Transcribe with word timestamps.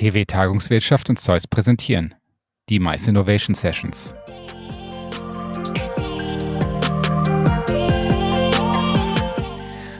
TW 0.00 0.24
Tagungswirtschaft 0.24 1.10
und 1.10 1.18
Zeus 1.18 1.46
präsentieren 1.46 2.14
die 2.70 2.80
Mice 2.80 3.08
Innovation 3.08 3.54
Sessions. 3.54 4.14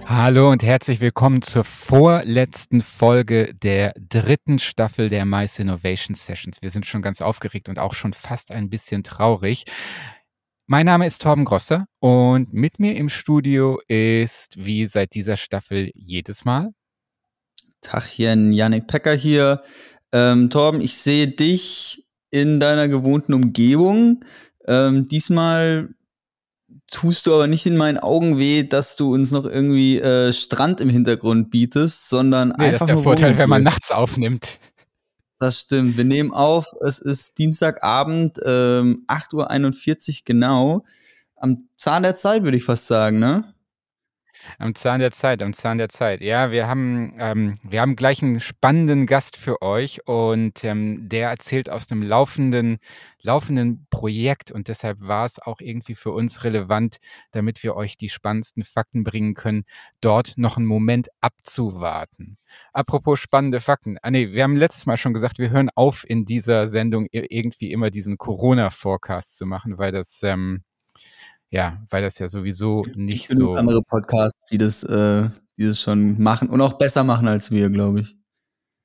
Hallo 0.06 0.50
und 0.50 0.62
herzlich 0.62 1.00
willkommen 1.00 1.42
zur 1.42 1.64
vorletzten 1.64 2.80
Folge 2.80 3.52
der 3.52 3.92
dritten 3.98 4.58
Staffel 4.58 5.10
der 5.10 5.26
Mice 5.26 5.58
Innovation 5.58 6.14
Sessions. 6.14 6.62
Wir 6.62 6.71
sind 6.71 6.87
schon 6.87 7.03
ganz 7.03 7.21
aufgeregt 7.21 7.69
und 7.69 7.78
auch 7.78 7.92
schon 7.92 8.14
fast 8.14 8.53
ein 8.53 8.71
bisschen 8.71 9.03
traurig. 9.03 9.64
Mein 10.67 10.87
Name 10.87 11.06
ist 11.06 11.21
Torben 11.21 11.44
Grosser 11.44 11.85
und 11.98 12.54
mit 12.54 12.78
mir 12.78 12.96
im 12.96 13.10
Studio 13.10 13.78
ist, 13.87 14.56
wie 14.56 14.87
seit 14.87 15.12
dieser 15.12 15.37
Staffel 15.37 15.90
jedes 15.94 16.46
Mal, 16.46 16.70
Tachchen, 17.80 18.52
Yannick 18.52 18.87
Pecker 18.87 19.15
hier. 19.15 19.62
Ähm, 20.12 20.51
Torben, 20.51 20.80
ich 20.80 20.97
sehe 20.97 21.29
dich 21.29 22.06
in 22.30 22.61
deiner 22.61 22.89
gewohnten 22.89 23.34
Umgebung. 23.34 24.25
Ähm, 24.66 25.09
diesmal 25.09 25.91
tust 26.91 27.27
du 27.27 27.34
aber 27.34 27.47
nicht 27.47 27.66
in 27.66 27.77
meinen 27.77 27.98
Augen 27.98 28.39
weh, 28.39 28.62
dass 28.65 28.97
du 28.97 29.15
uns 29.15 29.30
noch 29.30 29.45
irgendwie 29.45 29.98
äh, 29.98 30.33
Strand 30.33 30.80
im 30.80 30.91
Hintergrund 30.91 31.51
bietest, 31.51 32.09
sondern 32.09 32.53
nee, 32.59 32.66
einfach 32.66 32.87
das 32.87 32.91
ist 32.91 32.97
der 32.97 33.03
Vorteil, 33.03 33.39
wenn 33.39 33.48
man 33.48 33.62
nachts 33.62 33.91
aufnimmt. 33.91 34.59
Das 35.39 35.61
stimmt. 35.61 35.97
Wir 35.97 36.05
nehmen 36.05 36.33
auf. 36.33 36.67
Es 36.87 36.98
ist 36.98 37.39
Dienstagabend, 37.39 38.39
ähm, 38.45 39.05
8.41 39.09 40.11
Uhr 40.11 40.15
genau. 40.27 40.84
Am 41.37 41.69
Zahn 41.77 42.03
der 42.03 42.15
Zeit, 42.15 42.42
würde 42.42 42.59
ich 42.59 42.65
fast 42.65 42.87
sagen, 42.87 43.19
ne? 43.19 43.55
Am 44.59 44.75
Zahn 44.75 45.01
der 45.01 45.12
Zeit, 45.12 45.43
am 45.43 45.53
Zahn 45.53 45.79
der 45.79 45.89
Zeit. 45.89 46.23
Ja, 46.23 46.51
wir 46.51 46.67
haben, 46.67 47.15
ähm, 47.19 47.59
wir 47.62 47.81
haben 47.81 47.97
gleich 47.97 48.23
einen 48.23 48.41
spannenden 48.41 49.07
Gast 49.07 49.37
für 49.37 49.62
euch 49.62 50.07
und 50.07 50.65
ähm, 50.65 51.09
der 51.09 51.31
erzählt 51.31 51.71
aus 51.71 51.91
einem 51.91 52.03
laufenden, 52.03 52.79
laufenden 53.23 53.87
Projekt 53.91 54.51
und 54.51 54.69
deshalb 54.69 55.01
war 55.01 55.27
es 55.27 55.39
auch 55.39 55.61
irgendwie 55.61 55.95
für 55.95 56.11
uns 56.11 56.45
relevant, 56.45 56.98
damit 57.33 57.62
wir 57.62 57.77
euch 57.77 57.97
die 57.97 58.09
spannendsten 58.09 58.64
Fakten 58.64 59.05
bringen 59.05 59.34
können, 59.34 59.64
dort 60.01 60.34
noch 60.37 60.57
einen 60.57 60.67
Moment 60.67 61.09
abzuwarten. 61.20 62.39
Apropos 62.73 63.20
spannende 63.20 63.61
Fakten. 63.61 63.98
Ah 64.03 64.11
nee, 64.11 64.33
wir 64.33 64.42
haben 64.42 64.57
letztes 64.57 64.86
Mal 64.86 64.97
schon 64.97 65.14
gesagt, 65.14 65.39
wir 65.39 65.51
hören 65.51 65.70
auf 65.75 66.05
in 66.09 66.25
dieser 66.25 66.69
Sendung 66.69 67.07
irgendwie 67.11 67.73
immer 67.73 67.91
diesen 67.91 68.19
Corona-Forecast 68.19 69.36
zu 69.36 69.47
machen, 69.47 69.79
weil 69.79 69.92
das 69.92 70.20
ähm, 70.23 70.62
ja, 71.51 71.83
weil 71.91 72.03
das 72.03 72.19
ja 72.19 72.29
sowieso 72.29 72.87
nicht 72.95 73.31
ich 73.31 73.37
so. 73.37 73.55
andere 73.55 73.83
Podcasts, 73.83 74.47
die 74.47 74.59
das, 74.59 74.83
äh, 74.84 75.29
die 75.57 75.67
das 75.67 75.81
schon 75.81 76.20
machen 76.20 76.48
und 76.48 76.61
auch 76.61 76.75
besser 76.75 77.05
machen 77.05 77.29
als 77.29 77.51
wir, 77.51 77.69
glaube 77.70 78.01
ich. 78.01 78.17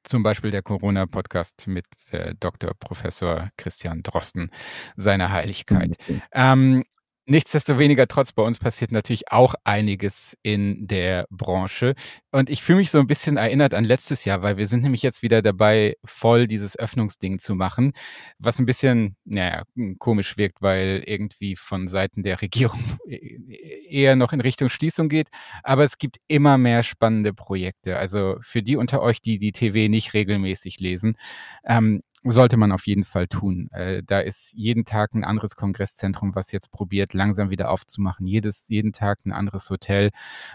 Zum 0.04 0.22
Beispiel 0.22 0.52
der 0.52 0.62
Corona-Podcast 0.62 1.66
mit 1.68 1.86
äh, 2.12 2.36
Dr. 2.40 2.72
Professor 2.80 3.50
Christian 3.58 4.04
Drosten, 4.04 4.52
seiner 4.96 5.32
Heiligkeit. 5.32 5.96
Okay. 6.00 6.22
Ähm, 6.32 6.84
Nichtsdestoweniger, 7.28 8.08
trotz 8.08 8.32
bei 8.34 8.44
uns 8.44 8.60
passiert 8.60 8.92
natürlich 8.92 9.32
auch 9.32 9.56
einiges 9.64 10.38
in 10.44 10.86
der 10.86 11.26
Branche. 11.32 11.96
Und 12.32 12.52
ich 12.52 12.62
fühle 12.62 12.78
mich 12.78 12.92
so 12.92 13.00
ein 13.00 13.08
bisschen 13.08 13.38
erinnert 13.38 13.74
an 13.74 13.84
letztes 13.84 14.26
Jahr, 14.26 14.44
weil 14.44 14.58
wir 14.58 14.68
sind 14.68 14.84
nämlich 14.84 15.02
jetzt 15.02 15.24
wieder 15.24 15.42
dabei, 15.42 15.96
voll 16.06 16.48
dieses 16.48 16.78
Öffnungsding 16.78 17.40
zu 17.40 17.56
machen, 17.56 17.94
was 18.38 18.60
ein 18.60 18.68
bisschen, 18.68 19.16
naja, 19.26 19.64
komisch 19.98 20.38
wirkt, 20.38 20.62
weil 20.62 21.02
irgendwie 21.08 21.56
von 21.56 21.88
Seiten 21.88 22.22
der 22.22 22.44
Regierung 22.44 22.80
eher 23.90 24.16
noch 24.16 24.32
in 24.32 24.42
Richtung 24.42 24.70
Schließung 24.70 25.10
geht. 25.10 25.30
Aber 25.64 25.84
es 25.84 25.98
gibt 25.98 26.18
immer 26.28 26.60
mehr 26.60 26.84
spannende 26.84 27.34
Projekte. 27.34 27.98
Also 27.98 28.36
für 28.42 28.62
die 28.62 28.76
unter 28.76 29.02
euch, 29.02 29.20
die 29.20 29.40
die 29.40 29.52
TV 29.52 29.90
nicht 29.90 30.14
regelmäßig 30.14 30.80
lesen, 30.80 31.18
ähm, 31.66 32.04
sollte 32.32 32.58
man 32.58 32.72
auf 32.72 32.88
jeden 32.88 33.04
Fall 33.04 33.28
tun. 33.28 33.70
Äh, 33.72 34.04
da 34.04 34.20
ist 34.20 34.54
jeden 34.54 34.86
Tag 34.86 35.14
ein 35.14 35.24
anderes 35.24 35.56
Kongresszentrum, 35.56 36.36
was 36.36 36.52
jetzt 36.52 36.72
probiert, 36.72 37.14
langsam 37.14 37.50
wieder 37.50 37.70
aufzumachen. 37.70 38.26
Jedes, 38.26 38.68
jeden 38.68 38.94
Tag 38.94 39.20
ein 39.26 39.32
anderes 39.32 39.70
Hotel, 39.70 40.12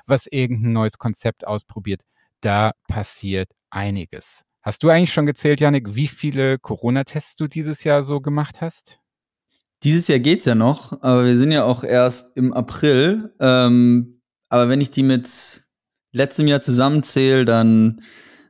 was 0.06 0.26
irgendein 0.26 0.72
neues 0.72 0.98
Konzept 0.98 1.46
ausprobiert. 1.46 2.02
Da 2.40 2.72
passiert 2.88 3.50
einiges. 3.70 4.44
Hast 4.62 4.82
du 4.82 4.90
eigentlich 4.90 5.12
schon 5.12 5.26
gezählt, 5.26 5.60
Janik, 5.60 5.94
wie 5.94 6.08
viele 6.08 6.58
Corona-Tests 6.58 7.36
du 7.36 7.46
dieses 7.46 7.84
Jahr 7.84 8.02
so 8.02 8.20
gemacht 8.20 8.60
hast? 8.60 8.98
Dieses 9.82 10.08
Jahr 10.08 10.18
geht's 10.18 10.44
ja 10.44 10.54
noch, 10.54 11.00
aber 11.02 11.24
wir 11.24 11.36
sind 11.36 11.52
ja 11.52 11.64
auch 11.64 11.84
erst 11.84 12.36
im 12.36 12.52
April. 12.52 13.34
Ähm, 13.40 14.20
aber 14.50 14.68
wenn 14.68 14.82
ich 14.82 14.90
die 14.90 15.02
mit 15.02 15.62
letztem 16.12 16.46
Jahr 16.46 16.60
zusammenzähle, 16.60 17.46
dann 17.46 18.02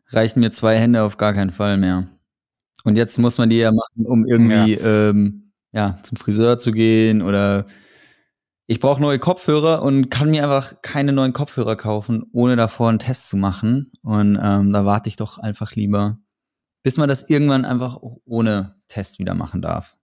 reichen 0.09 0.41
mir 0.41 0.51
zwei 0.51 0.77
Hände 0.79 1.03
auf 1.03 1.17
gar 1.17 1.35
keinen 1.35 1.53
Fall 1.53 1.77
mehr. 1.77 2.09
Und 2.85 2.97
jetzt 2.97 3.19
muss 3.19 3.39
man 3.39 3.51
die 3.51 3.59
ja 3.59 3.73
machen, 3.73 4.07
um 4.07 4.27
irgendwie 4.27 4.75
ja. 4.75 5.11
Ähm, 5.11 5.53
ja 5.73 5.99
zum 6.03 6.17
Friseur 6.17 6.59
zu 6.59 6.73
gehen 6.73 7.23
oder 7.23 7.67
ich 8.67 8.79
brauche 8.79 9.03
neue 9.03 9.19
Kopfhörer 9.19 9.83
und 9.83 10.11
kann 10.11 10.31
mir 10.31 10.45
einfach 10.45 10.81
keine 10.81 11.13
neuen 11.13 11.33
Kopfhörer 11.33 11.75
kaufen, 11.75 12.25
ohne 12.33 12.55
davor 12.55 12.89
einen 12.89 13.01
Test 13.01 13.29
zu 13.29 13.37
machen. 13.37 13.91
Und 14.03 14.39
ähm, 14.41 14.73
da 14.73 14.85
warte 14.85 15.09
ich 15.09 15.17
doch 15.17 15.39
einfach 15.39 15.73
lieber, 15.73 16.19
bis 16.85 16.97
man 16.97 17.09
das 17.09 17.29
irgendwann 17.29 17.65
einfach 17.65 17.99
ohne 18.01 18.77
Test 18.87 19.19
wieder 19.19 19.35
machen 19.35 19.61
darf. 19.61 19.97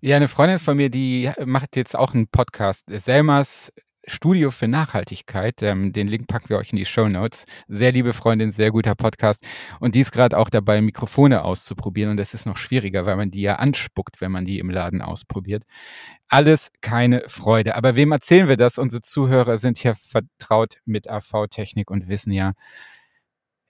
Ja, 0.00 0.16
eine 0.16 0.28
Freundin 0.28 0.58
von 0.58 0.76
mir, 0.76 0.88
die 0.88 1.30
macht 1.44 1.76
jetzt 1.76 1.94
auch 1.94 2.14
einen 2.14 2.28
Podcast. 2.28 2.86
Selmas 2.88 3.70
Studio 4.06 4.50
für 4.50 4.68
Nachhaltigkeit. 4.68 5.62
Ähm, 5.62 5.92
den 5.92 6.08
Link 6.08 6.26
packen 6.26 6.48
wir 6.48 6.58
euch 6.58 6.70
in 6.70 6.76
die 6.76 6.84
Show 6.84 7.08
Notes. 7.08 7.44
Sehr 7.68 7.92
liebe 7.92 8.12
Freundin, 8.12 8.52
sehr 8.52 8.70
guter 8.70 8.94
Podcast. 8.94 9.40
Und 9.80 9.94
die 9.94 10.00
ist 10.00 10.12
gerade 10.12 10.36
auch 10.38 10.50
dabei, 10.50 10.80
Mikrofone 10.80 11.44
auszuprobieren. 11.44 12.10
Und 12.10 12.16
das 12.16 12.34
ist 12.34 12.46
noch 12.46 12.56
schwieriger, 12.56 13.06
weil 13.06 13.16
man 13.16 13.30
die 13.30 13.42
ja 13.42 13.56
anspuckt, 13.56 14.20
wenn 14.20 14.32
man 14.32 14.44
die 14.44 14.58
im 14.58 14.70
Laden 14.70 15.02
ausprobiert. 15.02 15.64
Alles 16.28 16.70
keine 16.80 17.22
Freude. 17.28 17.76
Aber 17.76 17.96
wem 17.96 18.12
erzählen 18.12 18.48
wir 18.48 18.56
das? 18.56 18.78
Unsere 18.78 19.02
Zuhörer 19.02 19.58
sind 19.58 19.82
ja 19.82 19.94
vertraut 19.94 20.78
mit 20.84 21.08
AV-Technik 21.08 21.90
und 21.90 22.08
wissen 22.08 22.32
ja, 22.32 22.52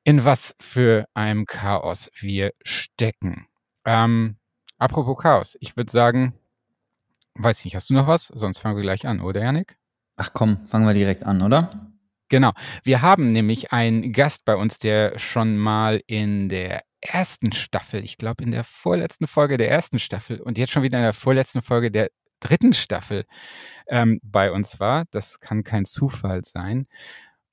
in 0.05 0.25
was 0.25 0.55
für 0.61 1.07
einem 1.15 1.47
Chaos 1.47 2.11
wir 2.19 2.53
stecken. 2.63 3.47
Ähm, 3.85 4.37
apropos 4.79 5.17
Chaos, 5.19 5.57
ich 5.61 5.77
würde 5.77 5.93
sagen, 5.93 6.35
weiß 7.35 7.65
nicht, 7.65 7.75
hast 7.75 7.91
du 7.91 7.95
noch 7.95 8.07
was? 8.07 8.27
Sonst 8.27 8.59
fangen 8.59 8.77
wir 8.77 8.83
gleich 8.83 9.07
an, 9.07 9.21
oder 9.21 9.43
Janik? 9.43 9.77
Ach 10.17 10.31
komm, 10.33 10.67
fangen 10.67 10.87
wir 10.87 10.95
direkt 10.95 11.25
an, 11.25 11.43
oder? 11.43 11.71
Genau. 12.29 12.53
Wir 12.83 13.03
haben 13.03 13.33
nämlich 13.33 13.73
einen 13.73 14.13
Gast 14.13 14.45
bei 14.45 14.57
uns, 14.57 14.79
der 14.79 15.19
schon 15.19 15.59
mal 15.59 16.01
in 16.07 16.49
der 16.49 16.83
ersten 17.01 17.53
Staffel, 17.53 18.05
ich 18.05 18.17
glaube 18.17 18.45
in 18.45 18.53
der 18.53 18.65
vorletzten 18.65 19.27
Folge 19.27 19.57
der 19.59 19.71
ersten 19.71 19.99
Staffel 19.99 20.41
und 20.41 20.57
jetzt 20.57 20.71
schon 20.73 20.83
wieder 20.83 20.99
in 20.99 21.05
der 21.05 21.13
vorletzten 21.13 21.61
Folge 21.61 21.91
der 21.91 22.11
dritten 22.41 22.75
Staffel 22.75 23.25
ähm, 23.89 24.21
bei 24.23 24.51
uns 24.53 24.81
war. 24.81 25.05
Das 25.11 25.41
kann 25.41 25.65
kein 25.65 25.85
Zufall 25.85 26.45
sein. 26.45 26.87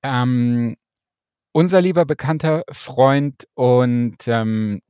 Ähm, 0.04 0.76
unser 1.52 1.82
lieber 1.82 2.06
bekannter 2.06 2.64
Freund 2.72 3.48
und 3.56 4.28
ähm, 4.28 4.82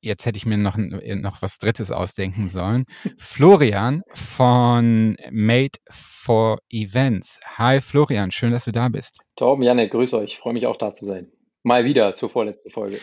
jetzt 0.00 0.26
hätte 0.26 0.36
ich 0.36 0.46
mir 0.46 0.58
noch, 0.58 0.76
äh, 0.76 1.14
noch 1.14 1.42
was 1.42 1.58
Drittes 1.58 1.90
ausdenken 1.90 2.48
sollen. 2.48 2.84
Florian 3.18 4.02
von 4.12 5.16
Made 5.30 5.78
for 5.90 6.58
Events. 6.70 7.40
Hi 7.58 7.80
Florian, 7.80 8.30
schön, 8.30 8.52
dass 8.52 8.64
du 8.64 8.72
da 8.72 8.88
bist. 8.88 9.18
Torben, 9.36 9.62
Janne, 9.62 9.88
grüß 9.88 10.14
euch. 10.14 10.32
Ich 10.32 10.38
freue 10.38 10.52
mich 10.54 10.66
auch 10.66 10.76
da 10.76 10.92
zu 10.92 11.04
sein. 11.04 11.30
Mal 11.62 11.84
wieder 11.84 12.14
zur 12.14 12.30
vorletzten 12.30 12.70
Folge. 12.70 12.98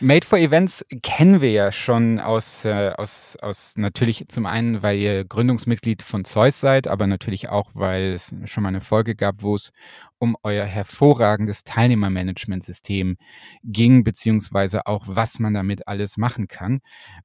Made 0.00 0.26
for 0.26 0.38
Events 0.38 0.84
kennen 1.02 1.40
wir 1.40 1.50
ja 1.50 1.72
schon 1.72 2.20
aus, 2.20 2.64
äh, 2.64 2.92
aus, 2.96 3.36
aus 3.40 3.74
natürlich 3.76 4.26
zum 4.28 4.46
einen, 4.46 4.82
weil 4.82 4.98
ihr 4.98 5.24
Gründungsmitglied 5.24 6.02
von 6.02 6.24
Zeus 6.24 6.60
seid, 6.60 6.86
aber 6.86 7.06
natürlich 7.06 7.48
auch, 7.48 7.70
weil 7.74 8.12
es 8.12 8.34
schon 8.44 8.62
mal 8.62 8.68
eine 8.68 8.80
Folge 8.80 9.14
gab, 9.14 9.42
wo 9.42 9.54
es 9.54 9.70
um 10.18 10.36
euer 10.42 10.64
hervorragendes 10.64 11.64
Teilnehmermanagementsystem 11.64 13.16
ging, 13.64 14.04
beziehungsweise 14.04 14.86
auch, 14.86 15.04
was 15.06 15.38
man 15.38 15.54
damit 15.54 15.88
alles 15.88 16.16
machen 16.16 16.46
kann. 16.48 16.80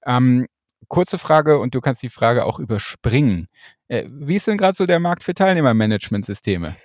Ähm, 0.05 0.47
kurze 0.87 1.17
Frage 1.17 1.59
und 1.59 1.75
du 1.75 1.81
kannst 1.81 2.03
die 2.03 2.09
Frage 2.09 2.45
auch 2.45 2.59
überspringen. 2.59 3.47
Äh, 3.87 4.07
wie 4.09 4.35
ist 4.35 4.47
denn 4.47 4.57
gerade 4.57 4.75
so 4.75 4.85
der 4.85 4.99
Markt 4.99 5.23
für 5.23 5.33
Teilnehmermanagementsysteme? 5.33 6.75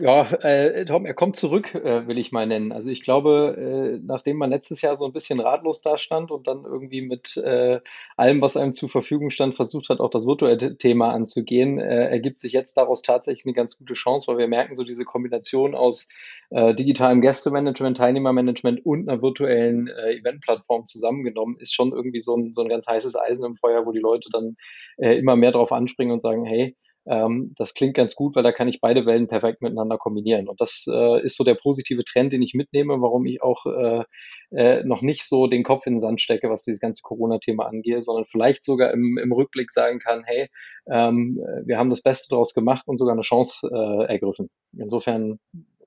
Ja, 0.00 0.22
äh, 0.42 0.86
Tom, 0.86 1.04
er 1.04 1.12
kommt 1.12 1.36
zurück, 1.36 1.74
äh, 1.74 2.06
will 2.06 2.16
ich 2.16 2.32
mal 2.32 2.46
nennen. 2.46 2.72
Also 2.72 2.90
ich 2.90 3.02
glaube, 3.02 3.98
äh, 3.98 4.00
nachdem 4.02 4.38
man 4.38 4.48
letztes 4.48 4.80
Jahr 4.80 4.96
so 4.96 5.04
ein 5.04 5.12
bisschen 5.12 5.38
ratlos 5.38 5.82
da 5.82 5.98
stand 5.98 6.30
und 6.30 6.46
dann 6.46 6.64
irgendwie 6.64 7.02
mit 7.02 7.36
äh, 7.36 7.80
allem, 8.16 8.40
was 8.40 8.56
einem 8.56 8.72
zur 8.72 8.88
Verfügung 8.88 9.28
stand, 9.30 9.54
versucht 9.54 9.90
hat, 9.90 10.00
auch 10.00 10.08
das 10.08 10.26
virtuelle 10.26 10.78
Thema 10.78 11.12
anzugehen, 11.12 11.78
äh, 11.78 12.08
ergibt 12.08 12.38
sich 12.38 12.52
jetzt 12.54 12.76
daraus 12.78 13.02
tatsächlich 13.02 13.44
eine 13.44 13.52
ganz 13.52 13.76
gute 13.76 13.92
Chance, 13.94 14.28
weil 14.28 14.38
wir 14.38 14.48
merken, 14.48 14.74
so 14.74 14.82
diese 14.82 15.04
Kombination 15.04 15.74
aus 15.74 16.08
äh, 16.48 16.74
digitalem 16.74 17.20
Gästemanagement, 17.20 17.98
Teilnehmermanagement 17.98 18.84
und 18.86 19.08
einer 19.08 19.20
virtuellen 19.20 19.88
Eventplattform 19.88 20.86
zusammengenommen, 20.86 21.56
ist 21.58 21.74
schon 21.74 21.92
irgendwie 21.92 22.20
so 22.20 22.34
ein, 22.34 22.54
so 22.54 22.62
ein 22.62 22.68
ganz 22.68 22.86
heißes 22.86 23.14
Eisen 23.16 23.44
im 23.44 23.54
Feuer, 23.54 23.84
wo 23.84 23.92
die 23.92 24.00
Leute 24.00 24.28
dann 24.32 24.56
immer 24.96 25.36
mehr 25.36 25.52
drauf 25.52 25.72
anspringen 25.72 26.12
und 26.12 26.20
sagen, 26.20 26.44
hey, 26.44 26.76
Ähm, 27.06 27.54
das 27.56 27.74
klingt 27.74 27.94
ganz 27.94 28.14
gut, 28.14 28.34
weil 28.34 28.42
da 28.42 28.52
kann 28.52 28.68
ich 28.68 28.80
beide 28.80 29.06
Wellen 29.06 29.28
perfekt 29.28 29.62
miteinander 29.62 29.98
kombinieren. 29.98 30.48
Und 30.48 30.60
das 30.60 30.84
äh, 30.88 31.22
ist 31.22 31.36
so 31.36 31.44
der 31.44 31.54
positive 31.54 32.04
Trend, 32.04 32.32
den 32.32 32.42
ich 32.42 32.54
mitnehme, 32.54 33.00
warum 33.00 33.26
ich 33.26 33.42
auch 33.42 33.66
äh, 33.66 34.04
äh, 34.50 34.84
noch 34.84 35.02
nicht 35.02 35.28
so 35.28 35.46
den 35.46 35.62
Kopf 35.62 35.86
in 35.86 35.94
den 35.94 36.00
Sand 36.00 36.20
stecke, 36.20 36.50
was 36.50 36.62
dieses 36.62 36.80
ganze 36.80 37.02
Corona-Thema 37.02 37.66
angeht, 37.66 38.02
sondern 38.02 38.24
vielleicht 38.24 38.62
sogar 38.62 38.92
im, 38.92 39.18
im 39.18 39.32
Rückblick 39.32 39.70
sagen 39.70 39.98
kann, 39.98 40.24
hey, 40.24 40.48
ähm, 40.90 41.40
wir 41.64 41.78
haben 41.78 41.90
das 41.90 42.02
Beste 42.02 42.28
daraus 42.30 42.54
gemacht 42.54 42.84
und 42.86 42.98
sogar 42.98 43.12
eine 43.14 43.22
Chance 43.22 43.68
äh, 43.70 44.04
ergriffen. 44.12 44.50
Insofern 44.76 45.38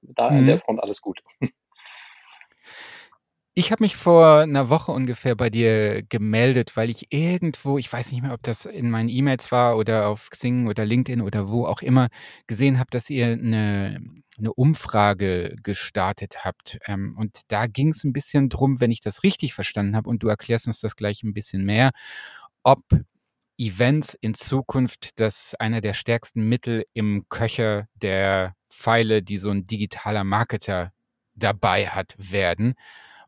da 0.02 0.30
mhm. 0.30 0.38
an 0.38 0.46
der 0.48 0.60
Front 0.60 0.82
alles 0.82 1.02
gut. 1.02 1.22
Ich 3.60 3.72
habe 3.72 3.84
mich 3.84 3.96
vor 3.96 4.42
einer 4.42 4.70
Woche 4.70 4.92
ungefähr 4.92 5.36
bei 5.36 5.50
dir 5.50 6.04
gemeldet, 6.04 6.78
weil 6.78 6.92
ich 6.92 7.12
irgendwo, 7.12 7.80
ich 7.80 7.92
weiß 7.92 8.12
nicht 8.12 8.22
mehr, 8.22 8.36
ob 8.36 8.44
das 8.44 8.66
in 8.68 8.92
meinen 8.92 9.10
E-Mails 9.10 9.52
war 9.52 9.78
oder 9.78 10.10
auf 10.10 10.30
Xing 10.30 10.68
oder 10.68 10.86
LinkedIn 10.86 11.22
oder 11.22 11.50
wo 11.50 11.66
auch 11.66 11.82
immer, 11.82 12.10
gesehen 12.46 12.78
habe, 12.78 12.92
dass 12.92 13.10
ihr 13.10 13.26
eine 13.26 14.00
'ne 14.38 14.54
Umfrage 14.54 15.56
gestartet 15.64 16.46
habt. 16.46 16.78
Ähm, 16.86 17.16
und 17.18 17.40
da 17.48 17.66
ging 17.66 17.90
es 17.90 18.04
ein 18.04 18.14
bisschen 18.14 18.50
drum, 18.50 18.80
wenn 18.80 18.92
ich 18.92 19.02
das 19.02 19.24
richtig 19.24 19.56
verstanden 19.56 19.96
habe 19.96 20.08
und 20.08 20.22
du 20.22 20.28
erklärst 20.28 20.68
uns 20.68 20.80
das 20.80 20.96
gleich 20.96 21.24
ein 21.24 21.34
bisschen 21.34 21.66
mehr, 21.66 21.90
ob 22.64 22.82
Events 23.58 24.14
in 24.22 24.36
Zukunft 24.36 25.20
das 25.20 25.56
einer 25.60 25.82
der 25.82 25.96
stärksten 25.96 26.48
Mittel 26.48 26.86
im 26.94 27.26
Köcher 27.30 27.88
der 27.96 28.54
Pfeile, 28.72 29.24
die 29.24 29.40
so 29.40 29.50
ein 29.50 29.66
digitaler 29.68 30.24
Marketer 30.24 30.92
dabei 31.36 31.88
hat, 31.88 32.14
werden. 32.20 32.76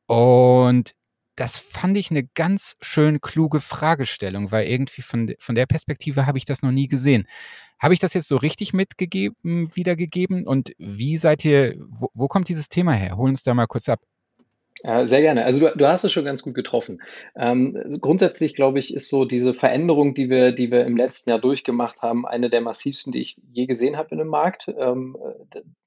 Und 0.09 0.95
das 1.35 1.59
fand 1.59 1.95
ich 1.97 2.09
eine 2.09 2.23
ganz 2.33 2.75
schön 2.81 3.21
kluge 3.21 3.61
Fragestellung, 3.61 4.51
weil 4.51 4.67
irgendwie 4.67 5.03
von 5.03 5.35
von 5.37 5.53
der 5.53 5.67
Perspektive 5.67 6.25
habe 6.25 6.39
ich 6.39 6.45
das 6.45 6.63
noch 6.63 6.71
nie 6.71 6.87
gesehen. 6.87 7.27
Habe 7.79 7.93
ich 7.93 7.99
das 7.99 8.15
jetzt 8.15 8.27
so 8.27 8.35
richtig 8.35 8.73
mitgegeben 8.73 9.69
wiedergegeben 9.75 10.47
und 10.47 10.71
wie 10.79 11.17
seid 11.17 11.45
ihr 11.45 11.75
wo 11.89 12.09
wo 12.15 12.27
kommt 12.27 12.49
dieses 12.49 12.69
Thema 12.69 12.93
her? 12.93 13.17
Hol 13.17 13.29
uns 13.29 13.43
da 13.43 13.53
mal 13.53 13.67
kurz 13.67 13.87
ab. 13.87 13.99
Sehr 14.81 15.21
gerne. 15.21 15.45
Also 15.45 15.59
du, 15.59 15.77
du 15.77 15.87
hast 15.87 16.05
es 16.05 16.11
schon 16.11 16.25
ganz 16.25 16.41
gut 16.41 16.55
getroffen. 16.55 17.01
Ähm, 17.35 17.77
also 17.83 17.99
grundsätzlich 17.99 18.55
glaube 18.55 18.79
ich, 18.79 18.93
ist 18.93 19.09
so 19.09 19.25
diese 19.25 19.53
Veränderung, 19.53 20.13
die 20.13 20.29
wir, 20.29 20.53
die 20.53 20.71
wir 20.71 20.85
im 20.85 20.95
letzten 20.97 21.29
Jahr 21.29 21.39
durchgemacht 21.39 22.01
haben, 22.01 22.25
eine 22.25 22.49
der 22.49 22.61
massivsten, 22.61 23.11
die 23.11 23.19
ich 23.19 23.37
je 23.51 23.65
gesehen 23.65 23.97
habe 23.97 24.09
in 24.11 24.19
dem 24.19 24.29
Markt. 24.29 24.73
Ähm, 24.79 25.17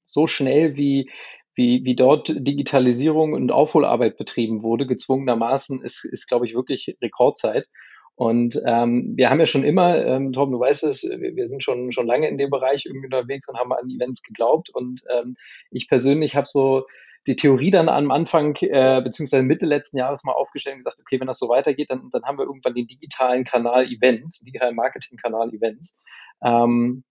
so 0.05 0.27
schnell 0.27 0.75
wie, 0.75 1.09
wie, 1.55 1.85
wie 1.85 1.95
dort 1.95 2.33
Digitalisierung 2.35 3.33
und 3.33 3.51
Aufholarbeit 3.51 4.17
betrieben 4.17 4.63
wurde, 4.63 4.87
gezwungenermaßen, 4.87 5.81
ist, 5.83 6.05
ist 6.05 6.27
glaube 6.27 6.45
ich, 6.45 6.55
wirklich 6.55 6.97
Rekordzeit. 7.01 7.67
Und 8.15 8.61
ähm, 8.65 9.13
wir 9.15 9.29
haben 9.29 9.39
ja 9.39 9.47
schon 9.47 9.63
immer, 9.63 10.05
ähm, 10.05 10.33
Tom, 10.33 10.51
du 10.51 10.59
weißt 10.59 10.83
es, 10.83 11.03
wir, 11.03 11.35
wir 11.35 11.47
sind 11.47 11.63
schon, 11.63 11.91
schon 11.91 12.05
lange 12.05 12.27
in 12.27 12.37
dem 12.37 12.51
Bereich 12.51 12.85
irgendwie 12.85 13.07
unterwegs 13.07 13.47
und 13.47 13.57
haben 13.57 13.73
an 13.73 13.89
Events 13.89 14.21
geglaubt. 14.21 14.69
Und 14.69 15.01
ähm, 15.09 15.35
ich 15.71 15.87
persönlich 15.87 16.35
habe 16.35 16.47
so 16.47 16.85
die 17.25 17.35
Theorie 17.35 17.71
dann 17.71 17.89
am 17.89 18.11
Anfang, 18.11 18.55
äh, 18.57 19.01
beziehungsweise 19.03 19.43
Mitte 19.43 19.65
letzten 19.65 19.97
Jahres 19.97 20.23
mal 20.23 20.33
aufgestellt 20.33 20.75
und 20.75 20.83
gesagt, 20.83 20.99
okay, 20.99 21.19
wenn 21.19 21.27
das 21.27 21.39
so 21.39 21.49
weitergeht, 21.49 21.89
dann, 21.89 22.09
dann 22.11 22.23
haben 22.23 22.37
wir 22.37 22.45
irgendwann 22.45 22.75
den 22.75 22.85
digitalen 22.85 23.45
Kanal 23.45 23.87
Events, 23.87 24.41
digitalen 24.41 24.75
Marketing-Kanal 24.75 25.53
Events. 25.53 25.99
Ähm, 26.43 27.03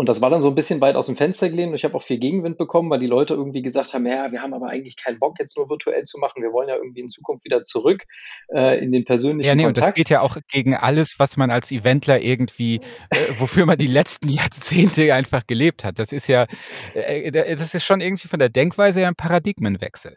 und 0.00 0.08
das 0.08 0.22
war 0.22 0.30
dann 0.30 0.40
so 0.40 0.48
ein 0.48 0.54
bisschen 0.54 0.80
weit 0.80 0.96
aus 0.96 1.08
dem 1.08 1.16
Fenster 1.18 1.50
gelehnt. 1.50 1.74
Ich 1.74 1.84
habe 1.84 1.94
auch 1.94 2.02
viel 2.02 2.16
Gegenwind 2.16 2.56
bekommen, 2.56 2.88
weil 2.88 3.00
die 3.00 3.06
Leute 3.06 3.34
irgendwie 3.34 3.60
gesagt 3.60 3.92
haben, 3.92 4.06
ja, 4.06 4.32
wir 4.32 4.40
haben 4.40 4.54
aber 4.54 4.68
eigentlich 4.68 4.96
keinen 4.96 5.18
Bock, 5.18 5.38
jetzt 5.38 5.58
nur 5.58 5.68
virtuell 5.68 6.04
zu 6.04 6.16
machen. 6.16 6.42
Wir 6.42 6.54
wollen 6.54 6.70
ja 6.70 6.76
irgendwie 6.76 7.00
in 7.00 7.08
Zukunft 7.08 7.44
wieder 7.44 7.62
zurück 7.64 8.04
äh, 8.48 8.82
in 8.82 8.92
den 8.92 9.04
persönlichen 9.04 9.46
Ja, 9.46 9.54
nee, 9.54 9.64
Kontakt. 9.64 9.84
und 9.84 9.88
das 9.88 9.94
geht 9.94 10.08
ja 10.08 10.22
auch 10.22 10.38
gegen 10.48 10.74
alles, 10.74 11.16
was 11.18 11.36
man 11.36 11.50
als 11.50 11.70
Eventler 11.70 12.22
irgendwie, 12.22 12.76
äh, 13.10 13.16
wofür 13.38 13.66
man 13.66 13.76
die 13.76 13.88
letzten 13.88 14.28
Jahrzehnte 14.30 15.12
einfach 15.12 15.46
gelebt 15.46 15.84
hat. 15.84 15.98
Das 15.98 16.12
ist 16.12 16.28
ja, 16.28 16.46
äh, 16.94 17.30
das 17.30 17.74
ist 17.74 17.84
schon 17.84 18.00
irgendwie 18.00 18.28
von 18.28 18.38
der 18.38 18.48
Denkweise 18.48 19.02
ja 19.02 19.08
ein 19.08 19.16
Paradigmenwechsel. 19.16 20.16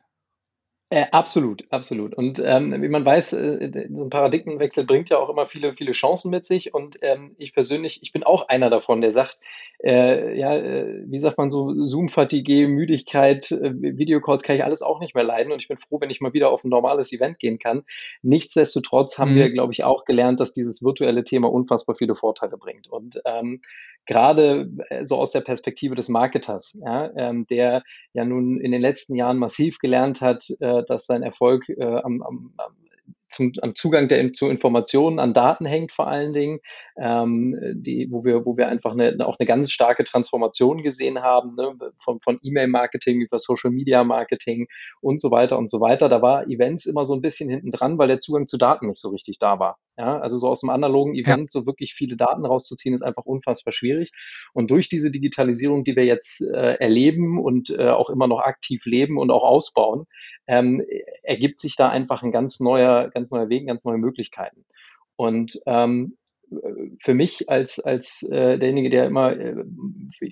Äh, 0.93 1.07
absolut, 1.11 1.63
absolut. 1.71 2.13
Und 2.13 2.39
ähm, 2.45 2.79
wie 2.83 2.87
man 2.87 3.03
weiß, 3.03 3.33
äh, 3.33 3.87
so 3.91 4.03
ein 4.03 4.11
Paradigmenwechsel 4.11 4.83
bringt 4.83 5.09
ja 5.09 5.17
auch 5.17 5.27
immer 5.27 5.47
viele, 5.47 5.73
viele 5.73 5.91
Chancen 5.91 6.29
mit 6.29 6.45
sich. 6.45 6.75
Und 6.75 6.99
ähm, 7.01 7.33
ich 7.39 7.51
persönlich, 7.51 8.03
ich 8.03 8.11
bin 8.11 8.21
auch 8.21 8.47
einer 8.47 8.69
davon, 8.69 9.01
der 9.01 9.11
sagt, 9.11 9.39
äh, 9.83 10.37
ja, 10.37 10.55
äh, 10.55 11.01
wie 11.07 11.17
sagt 11.17 11.39
man 11.39 11.49
so, 11.49 11.73
Zoom-Fatigue, 11.83 12.67
Müdigkeit, 12.67 13.51
äh, 13.51 13.71
Videocalls 13.73 14.43
kann 14.43 14.55
ich 14.55 14.63
alles 14.63 14.83
auch 14.83 14.99
nicht 14.99 15.15
mehr 15.15 15.23
leiden. 15.23 15.51
Und 15.51 15.63
ich 15.63 15.67
bin 15.67 15.79
froh, 15.79 15.99
wenn 15.99 16.11
ich 16.11 16.21
mal 16.21 16.33
wieder 16.33 16.51
auf 16.51 16.63
ein 16.63 16.69
normales 16.69 17.11
Event 17.11 17.39
gehen 17.39 17.57
kann. 17.57 17.85
Nichtsdestotrotz 18.21 19.17
haben 19.17 19.31
mhm. 19.31 19.37
wir, 19.37 19.49
glaube 19.51 19.73
ich, 19.73 19.83
auch 19.83 20.05
gelernt, 20.05 20.41
dass 20.41 20.53
dieses 20.53 20.83
virtuelle 20.83 21.23
Thema 21.23 21.51
unfassbar 21.51 21.95
viele 21.95 22.13
Vorteile 22.13 22.55
bringt. 22.57 22.87
Und 22.87 23.19
ähm, 23.25 23.61
gerade 24.05 24.69
äh, 24.89 25.05
so 25.05 25.17
aus 25.17 25.31
der 25.31 25.41
Perspektive 25.41 25.95
des 25.95 26.09
Marketers, 26.09 26.79
ja, 26.83 27.11
ähm, 27.15 27.45
der 27.47 27.83
ja 28.13 28.25
nun 28.25 28.59
in 28.59 28.71
den 28.71 28.81
letzten 28.81 29.15
Jahren 29.15 29.37
massiv 29.37 29.79
gelernt 29.79 30.21
hat, 30.21 30.49
äh, 30.59 30.83
dass 30.83 31.05
sein 31.05 31.23
Erfolg 31.23 31.69
äh, 31.69 31.83
am, 31.83 32.21
am, 32.21 32.53
am 32.57 32.75
zum, 33.33 33.51
am 33.61 33.75
Zugang 33.75 34.07
der, 34.07 34.33
zu 34.33 34.47
Informationen, 34.47 35.19
an 35.19 35.33
Daten 35.33 35.65
hängt 35.65 35.91
vor 35.91 36.07
allen 36.07 36.33
Dingen, 36.33 36.59
ähm, 36.97 37.57
die, 37.75 38.07
wo, 38.09 38.23
wir, 38.23 38.45
wo 38.45 38.55
wir 38.57 38.67
einfach 38.67 38.91
eine, 38.91 39.15
auch 39.25 39.37
eine 39.39 39.47
ganz 39.47 39.71
starke 39.71 40.03
Transformation 40.03 40.83
gesehen 40.83 41.21
haben, 41.21 41.55
ne, 41.55 41.75
von, 41.99 42.19
von 42.21 42.39
E-Mail-Marketing 42.41 43.21
über 43.21 43.39
Social-Media-Marketing 43.39 44.67
und 45.01 45.19
so 45.19 45.31
weiter 45.31 45.57
und 45.57 45.69
so 45.69 45.81
weiter. 45.81 46.09
Da 46.09 46.21
war 46.21 46.47
Events 46.47 46.85
immer 46.85 47.05
so 47.05 47.13
ein 47.15 47.21
bisschen 47.21 47.49
hinten 47.49 47.71
dran, 47.71 47.97
weil 47.97 48.07
der 48.07 48.19
Zugang 48.19 48.47
zu 48.47 48.57
Daten 48.57 48.87
nicht 48.87 48.99
so 48.99 49.09
richtig 49.09 49.39
da 49.39 49.59
war. 49.59 49.77
Ja, 49.95 50.19
also 50.19 50.39
so 50.39 50.47
aus 50.47 50.61
dem 50.61 50.71
analogen 50.71 51.13
Event 51.13 51.53
ja. 51.53 51.59
so 51.59 51.65
wirklich 51.67 51.93
viele 51.93 52.17
Daten 52.17 52.45
rauszuziehen, 52.45 52.95
ist 52.95 53.03
einfach 53.03 53.25
unfassbar 53.25 53.73
schwierig. 53.73 54.11
Und 54.51 54.71
durch 54.71 54.89
diese 54.89 55.11
Digitalisierung, 55.11 55.83
die 55.83 55.95
wir 55.95 56.05
jetzt 56.05 56.41
äh, 56.41 56.75
erleben 56.79 57.39
und 57.39 57.69
äh, 57.69 57.89
auch 57.89 58.09
immer 58.09 58.27
noch 58.27 58.39
aktiv 58.39 58.85
leben 58.85 59.19
und 59.19 59.29
auch 59.29 59.43
ausbauen, 59.43 60.05
ähm, 60.47 60.83
ergibt 61.21 61.59
sich 61.59 61.75
da 61.75 61.89
einfach 61.89 62.23
ein 62.23 62.31
ganz 62.31 62.59
neuer, 62.59 63.09
ganz 63.09 63.22
neuer 63.31 63.49
Weg, 63.49 63.67
ganz 63.67 63.83
neue 63.83 63.97
Möglichkeiten. 63.97 64.65
Und 65.15 65.59
ähm, 65.65 66.17
für 66.99 67.13
mich 67.13 67.49
als, 67.49 67.79
als 67.79 68.23
äh, 68.23 68.57
derjenige, 68.57 68.89
der 68.89 69.05
immer 69.05 69.35
äh, 69.35 69.55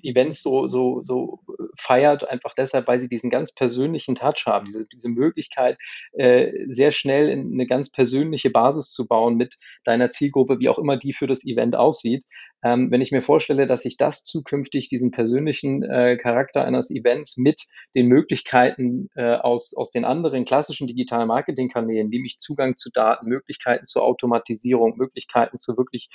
Events 0.02 0.42
so, 0.42 0.66
so, 0.66 1.02
so 1.02 1.40
feiert, 1.76 2.28
einfach 2.28 2.54
deshalb, 2.54 2.86
weil 2.86 3.00
sie 3.00 3.08
diesen 3.08 3.30
ganz 3.30 3.52
persönlichen 3.52 4.14
Touch 4.14 4.44
haben, 4.46 4.66
diese, 4.66 4.86
diese 4.86 5.08
Möglichkeit, 5.08 5.78
äh, 6.12 6.52
sehr 6.68 6.92
schnell 6.92 7.28
in 7.28 7.52
eine 7.52 7.66
ganz 7.66 7.90
persönliche 7.90 8.50
Basis 8.50 8.90
zu 8.90 9.06
bauen 9.06 9.36
mit 9.36 9.58
deiner 9.84 10.10
Zielgruppe, 10.10 10.58
wie 10.60 10.68
auch 10.68 10.78
immer 10.78 10.96
die 10.96 11.12
für 11.12 11.26
das 11.26 11.44
Event 11.44 11.76
aussieht. 11.76 12.24
Ähm, 12.62 12.90
wenn 12.90 13.00
ich 13.00 13.12
mir 13.12 13.22
vorstelle, 13.22 13.66
dass 13.66 13.84
ich 13.84 13.96
das 13.96 14.24
zukünftig, 14.24 14.88
diesen 14.88 15.10
persönlichen 15.10 15.82
äh, 15.82 16.16
Charakter 16.16 16.64
eines 16.64 16.90
Events 16.90 17.36
mit 17.36 17.62
den 17.94 18.06
Möglichkeiten 18.06 19.08
äh, 19.14 19.36
aus, 19.36 19.74
aus 19.74 19.90
den 19.90 20.04
anderen 20.04 20.44
klassischen 20.44 20.86
digitalen 20.86 21.28
Marketingkanälen, 21.28 22.08
nämlich 22.08 22.38
Zugang 22.38 22.76
zu 22.76 22.90
Daten, 22.90 23.28
Möglichkeiten 23.28 23.86
zur 23.86 24.02
Automatisierung, 24.02 24.96
Möglichkeiten 24.96 25.58
zu 25.58 25.76
wirklich 25.76 26.08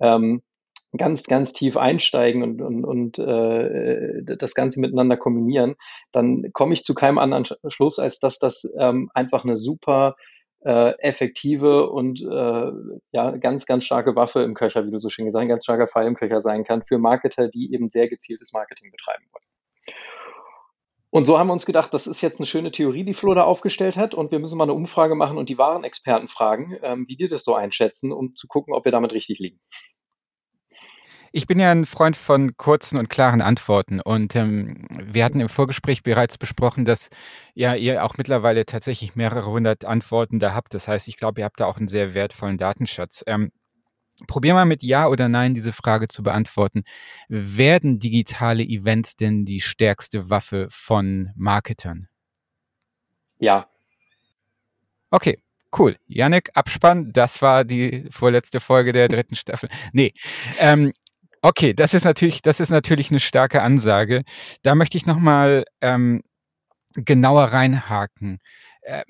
ähm, 0.00 0.42
ganz, 0.96 1.24
ganz 1.24 1.52
tief 1.52 1.76
einsteigen 1.76 2.42
und, 2.42 2.60
und, 2.60 2.84
und 2.84 3.18
äh, 3.18 4.22
das 4.36 4.54
Ganze 4.54 4.80
miteinander 4.80 5.16
kombinieren, 5.16 5.74
dann 6.12 6.52
komme 6.52 6.74
ich 6.74 6.84
zu 6.84 6.94
keinem 6.94 7.18
anderen 7.18 7.46
Schluss, 7.68 7.98
als 7.98 8.20
dass 8.20 8.38
das 8.38 8.72
ähm, 8.78 9.10
einfach 9.14 9.44
eine 9.44 9.56
super 9.56 10.16
äh, 10.64 10.92
effektive 10.98 11.90
und 11.90 12.20
äh, 12.20 12.72
ja, 13.12 13.30
ganz, 13.32 13.66
ganz 13.66 13.84
starke 13.84 14.16
Waffe 14.16 14.42
im 14.42 14.54
Köcher, 14.54 14.86
wie 14.86 14.90
du 14.90 14.98
so 14.98 15.10
schön 15.10 15.26
gesagt 15.26 15.44
hast, 15.44 15.48
ganz 15.48 15.64
starker 15.64 15.88
Fall 15.88 16.06
im 16.06 16.14
Köcher 16.14 16.40
sein 16.40 16.64
kann 16.64 16.82
für 16.82 16.98
Marketer, 16.98 17.48
die 17.48 17.72
eben 17.72 17.90
sehr 17.90 18.08
gezieltes 18.08 18.52
Marketing 18.52 18.90
betreiben 18.90 19.24
wollen. 19.32 19.44
Und 21.10 21.26
so 21.26 21.38
haben 21.38 21.46
wir 21.46 21.52
uns 21.52 21.64
gedacht, 21.64 21.94
das 21.94 22.08
ist 22.08 22.22
jetzt 22.22 22.40
eine 22.40 22.46
schöne 22.46 22.72
Theorie, 22.72 23.04
die 23.04 23.14
Flo 23.14 23.34
da 23.34 23.44
aufgestellt 23.44 23.96
hat. 23.96 24.14
Und 24.14 24.32
wir 24.32 24.40
müssen 24.40 24.58
mal 24.58 24.64
eine 24.64 24.72
Umfrage 24.72 25.14
machen 25.14 25.38
und 25.38 25.48
die 25.48 25.58
wahren 25.58 25.84
Experten 25.84 26.26
fragen, 26.26 26.76
ähm, 26.82 27.04
wie 27.06 27.14
die 27.14 27.28
das 27.28 27.44
so 27.44 27.54
einschätzen, 27.54 28.12
um 28.12 28.34
zu 28.34 28.48
gucken, 28.48 28.74
ob 28.74 28.84
wir 28.84 28.90
damit 28.90 29.12
richtig 29.12 29.38
liegen. 29.38 29.60
Ich 31.36 31.48
bin 31.48 31.58
ja 31.58 31.72
ein 31.72 31.84
Freund 31.84 32.16
von 32.16 32.56
kurzen 32.56 32.96
und 32.96 33.08
klaren 33.10 33.42
Antworten 33.42 34.00
und 34.00 34.36
ähm, 34.36 34.86
wir 34.88 35.24
hatten 35.24 35.40
im 35.40 35.48
Vorgespräch 35.48 36.04
bereits 36.04 36.38
besprochen, 36.38 36.84
dass 36.84 37.08
ja 37.54 37.74
ihr 37.74 38.04
auch 38.04 38.16
mittlerweile 38.16 38.64
tatsächlich 38.66 39.16
mehrere 39.16 39.50
hundert 39.50 39.84
Antworten 39.84 40.38
da 40.38 40.54
habt. 40.54 40.74
Das 40.74 40.86
heißt, 40.86 41.08
ich 41.08 41.16
glaube, 41.16 41.40
ihr 41.40 41.44
habt 41.44 41.58
da 41.58 41.66
auch 41.66 41.76
einen 41.76 41.88
sehr 41.88 42.14
wertvollen 42.14 42.56
Datenschatz. 42.56 43.24
Ähm, 43.26 43.50
Probier 44.28 44.54
mal 44.54 44.64
mit 44.64 44.84
Ja 44.84 45.08
oder 45.08 45.28
Nein 45.28 45.54
diese 45.54 45.72
Frage 45.72 46.06
zu 46.06 46.22
beantworten. 46.22 46.84
Werden 47.28 47.98
digitale 47.98 48.62
Events 48.62 49.16
denn 49.16 49.44
die 49.44 49.60
stärkste 49.60 50.30
Waffe 50.30 50.68
von 50.70 51.30
Marketern? 51.34 52.06
Ja. 53.40 53.66
Okay, 55.10 55.42
cool. 55.76 55.96
Yannick, 56.06 56.50
Abspann, 56.54 57.12
das 57.12 57.42
war 57.42 57.64
die 57.64 58.06
vorletzte 58.12 58.60
Folge 58.60 58.92
der 58.92 59.08
dritten 59.08 59.34
Staffel. 59.34 59.68
Nee, 59.92 60.14
ähm, 60.60 60.92
Okay, 61.46 61.74
das 61.74 61.92
ist 61.92 62.04
natürlich, 62.04 62.40
das 62.40 62.58
ist 62.58 62.70
natürlich 62.70 63.10
eine 63.10 63.20
starke 63.20 63.60
Ansage. 63.60 64.22
Da 64.62 64.74
möchte 64.74 64.96
ich 64.96 65.04
nochmal 65.04 65.64
ähm, 65.82 66.22
genauer 66.94 67.46
reinhaken. 67.46 68.38
Ähm, 68.84 69.04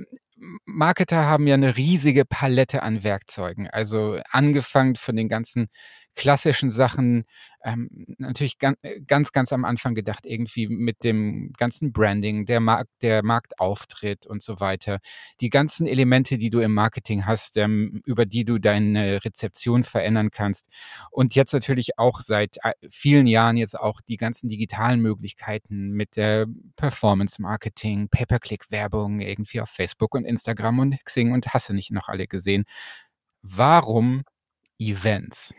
Marketer 0.66 1.26
haben 1.26 1.46
ja 1.46 1.54
eine 1.54 1.76
riesige 1.76 2.24
Palette 2.24 2.82
an 2.82 3.04
Werkzeugen. 3.04 3.68
Also 3.70 4.18
angefangen 4.32 4.96
von 4.96 5.14
den 5.14 5.28
ganzen 5.28 5.68
klassischen 6.16 6.72
Sachen, 6.72 7.24
ähm, 7.64 7.88
natürlich 8.18 8.58
ganz, 8.58 8.76
ganz, 9.06 9.32
ganz 9.32 9.52
am 9.52 9.64
Anfang 9.64 9.94
gedacht, 9.94 10.26
irgendwie 10.26 10.68
mit 10.68 11.02
dem 11.02 11.52
ganzen 11.56 11.92
Branding, 11.92 12.44
der, 12.44 12.60
Markt, 12.60 12.90
der 13.00 13.24
Marktauftritt 13.24 14.26
und 14.26 14.42
so 14.42 14.60
weiter. 14.60 14.98
Die 15.40 15.48
ganzen 15.48 15.86
Elemente, 15.86 16.36
die 16.36 16.50
du 16.50 16.60
im 16.60 16.74
Marketing 16.74 17.24
hast, 17.26 17.56
ähm, 17.56 18.02
über 18.04 18.26
die 18.26 18.44
du 18.44 18.58
deine 18.58 19.24
Rezeption 19.24 19.82
verändern 19.82 20.30
kannst. 20.30 20.66
Und 21.10 21.34
jetzt 21.34 21.54
natürlich 21.54 21.98
auch 21.98 22.20
seit 22.20 22.58
äh, 22.62 22.72
vielen 22.90 23.26
Jahren 23.26 23.56
jetzt 23.56 23.78
auch 23.78 24.00
die 24.02 24.18
ganzen 24.18 24.48
digitalen 24.48 25.00
Möglichkeiten 25.00 25.90
mit 25.90 26.16
der 26.16 26.46
Performance 26.76 27.40
Marketing, 27.40 28.08
Pay-per-Click-Werbung 28.10 29.20
irgendwie 29.20 29.62
auf 29.62 29.70
Facebook 29.70 30.14
und 30.14 30.24
Instagram 30.24 30.80
und 30.80 31.04
Xing 31.04 31.32
und 31.32 31.54
hast 31.54 31.70
du 31.70 31.72
nicht 31.72 31.90
noch 31.90 32.08
alle 32.08 32.26
gesehen. 32.26 32.64
Warum 33.40 34.22
Events? 34.78 35.54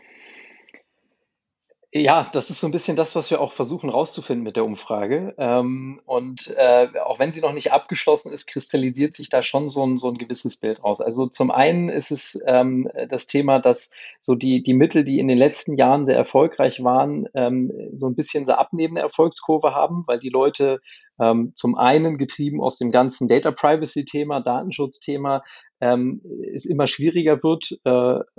Ja, 1.92 2.28
das 2.32 2.50
ist 2.50 2.60
so 2.60 2.66
ein 2.66 2.72
bisschen 2.72 2.96
das, 2.96 3.14
was 3.14 3.30
wir 3.30 3.40
auch 3.40 3.52
versuchen 3.52 3.88
rauszufinden 3.88 4.42
mit 4.42 4.56
der 4.56 4.64
Umfrage. 4.64 5.34
Ähm, 5.38 6.00
und 6.04 6.48
äh, 6.56 6.88
auch 7.04 7.18
wenn 7.18 7.32
sie 7.32 7.40
noch 7.40 7.52
nicht 7.52 7.72
abgeschlossen 7.72 8.32
ist, 8.32 8.46
kristallisiert 8.46 9.14
sich 9.14 9.30
da 9.30 9.40
schon 9.40 9.68
so 9.68 9.86
ein, 9.86 9.96
so 9.96 10.08
ein 10.08 10.18
gewisses 10.18 10.58
Bild 10.58 10.82
raus. 10.84 11.00
Also 11.00 11.26
zum 11.26 11.50
einen 11.50 11.88
ist 11.88 12.10
es 12.10 12.42
ähm, 12.46 12.90
das 13.08 13.28
Thema, 13.28 13.60
dass 13.60 13.92
so 14.20 14.34
die, 14.34 14.62
die 14.62 14.74
Mittel, 14.74 15.04
die 15.04 15.20
in 15.20 15.28
den 15.28 15.38
letzten 15.38 15.76
Jahren 15.76 16.04
sehr 16.06 16.16
erfolgreich 16.16 16.82
waren, 16.82 17.28
ähm, 17.34 17.72
so 17.94 18.08
ein 18.08 18.16
bisschen 18.16 18.44
eine 18.44 18.58
abnehmende 18.58 19.00
Erfolgskurve 19.00 19.74
haben, 19.74 20.04
weil 20.06 20.18
die 20.18 20.30
Leute 20.30 20.80
zum 21.18 21.78
einen 21.78 22.18
getrieben 22.18 22.60
aus 22.60 22.76
dem 22.76 22.90
ganzen 22.90 23.26
Data 23.26 23.50
Privacy-Thema, 23.50 24.40
Datenschutzthema, 24.40 25.42
ähm, 25.80 26.22
es 26.54 26.64
immer 26.64 26.86
schwieriger 26.86 27.42
wird, 27.42 27.78
äh, 27.84 27.90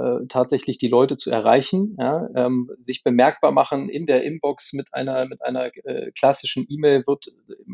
äh, 0.02 0.28
tatsächlich 0.28 0.78
die 0.78 0.88
Leute 0.88 1.18
zu 1.18 1.32
erreichen, 1.32 1.96
ja, 2.00 2.28
ähm, 2.36 2.72
sich 2.82 3.04
bemerkbar 3.04 3.52
machen 3.52 3.90
in 3.90 4.08
der 4.08 4.24
Inbox 4.24 4.74
mit 4.74 4.94
einer, 4.94 5.26
mit 5.28 5.42
einer 5.44 5.72
äh, 5.86 6.12
klassischen 6.12 6.66
E-Mail 6.68 7.06
wird 7.06 7.28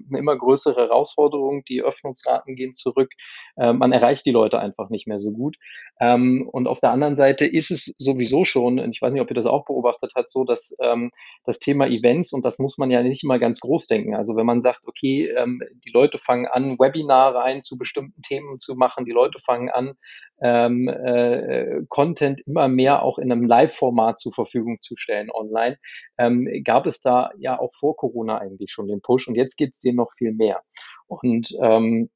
eine 0.09 0.19
immer 0.19 0.37
größere 0.37 0.81
Herausforderung. 0.81 1.63
Die 1.65 1.81
Öffnungsraten 1.81 2.55
gehen 2.55 2.73
zurück. 2.73 3.11
Äh, 3.55 3.73
man 3.73 3.91
erreicht 3.91 4.25
die 4.25 4.31
Leute 4.31 4.59
einfach 4.59 4.89
nicht 4.89 5.07
mehr 5.07 5.17
so 5.17 5.31
gut. 5.31 5.57
Ähm, 5.99 6.47
und 6.51 6.67
auf 6.67 6.79
der 6.79 6.91
anderen 6.91 7.15
Seite 7.15 7.45
ist 7.45 7.71
es 7.71 7.93
sowieso 7.97 8.43
schon, 8.43 8.77
ich 8.89 9.01
weiß 9.01 9.13
nicht, 9.13 9.21
ob 9.21 9.31
ihr 9.31 9.35
das 9.35 9.45
auch 9.45 9.65
beobachtet 9.65 10.13
habt, 10.15 10.29
so 10.29 10.43
dass 10.43 10.75
ähm, 10.81 11.11
das 11.45 11.59
Thema 11.59 11.87
Events, 11.87 12.33
und 12.33 12.43
das 12.45 12.59
muss 12.59 12.77
man 12.77 12.91
ja 12.91 13.01
nicht 13.01 13.23
immer 13.23 13.39
ganz 13.39 13.59
groß 13.59 13.87
denken. 13.87 14.15
Also 14.15 14.35
wenn 14.35 14.45
man 14.45 14.61
sagt, 14.61 14.87
okay, 14.87 15.29
ähm, 15.37 15.61
die 15.85 15.91
Leute 15.91 16.17
fangen 16.17 16.47
an, 16.47 16.77
Webinare 16.79 17.41
ein 17.41 17.61
zu 17.61 17.77
bestimmten 17.77 18.21
Themen 18.21 18.59
zu 18.59 18.75
machen, 18.75 19.05
die 19.05 19.11
Leute 19.11 19.39
fangen 19.39 19.52
fangen 19.53 19.69
an, 19.69 19.93
ähm, 20.41 20.87
äh, 20.87 21.81
Content 21.89 22.41
immer 22.41 22.67
mehr 22.67 23.03
auch 23.03 23.17
in 23.17 23.31
einem 23.31 23.45
Live-Format 23.45 24.19
zur 24.19 24.33
Verfügung 24.33 24.79
zu 24.81 24.95
stellen 24.95 25.29
online, 25.31 25.77
ähm, 26.17 26.49
gab 26.63 26.87
es 26.87 27.01
da 27.01 27.31
ja 27.37 27.59
auch 27.59 27.73
vor 27.73 27.95
Corona 27.95 28.39
eigentlich 28.39 28.71
schon 28.71 28.87
den 28.87 29.01
Push 29.01 29.27
und 29.27 29.35
jetzt 29.35 29.57
gibt 29.57 29.75
es 29.75 29.79
den 29.79 29.95
noch 29.95 30.11
viel 30.17 30.33
mehr. 30.33 30.61
Und 31.07 31.55
ähm, 31.61 32.09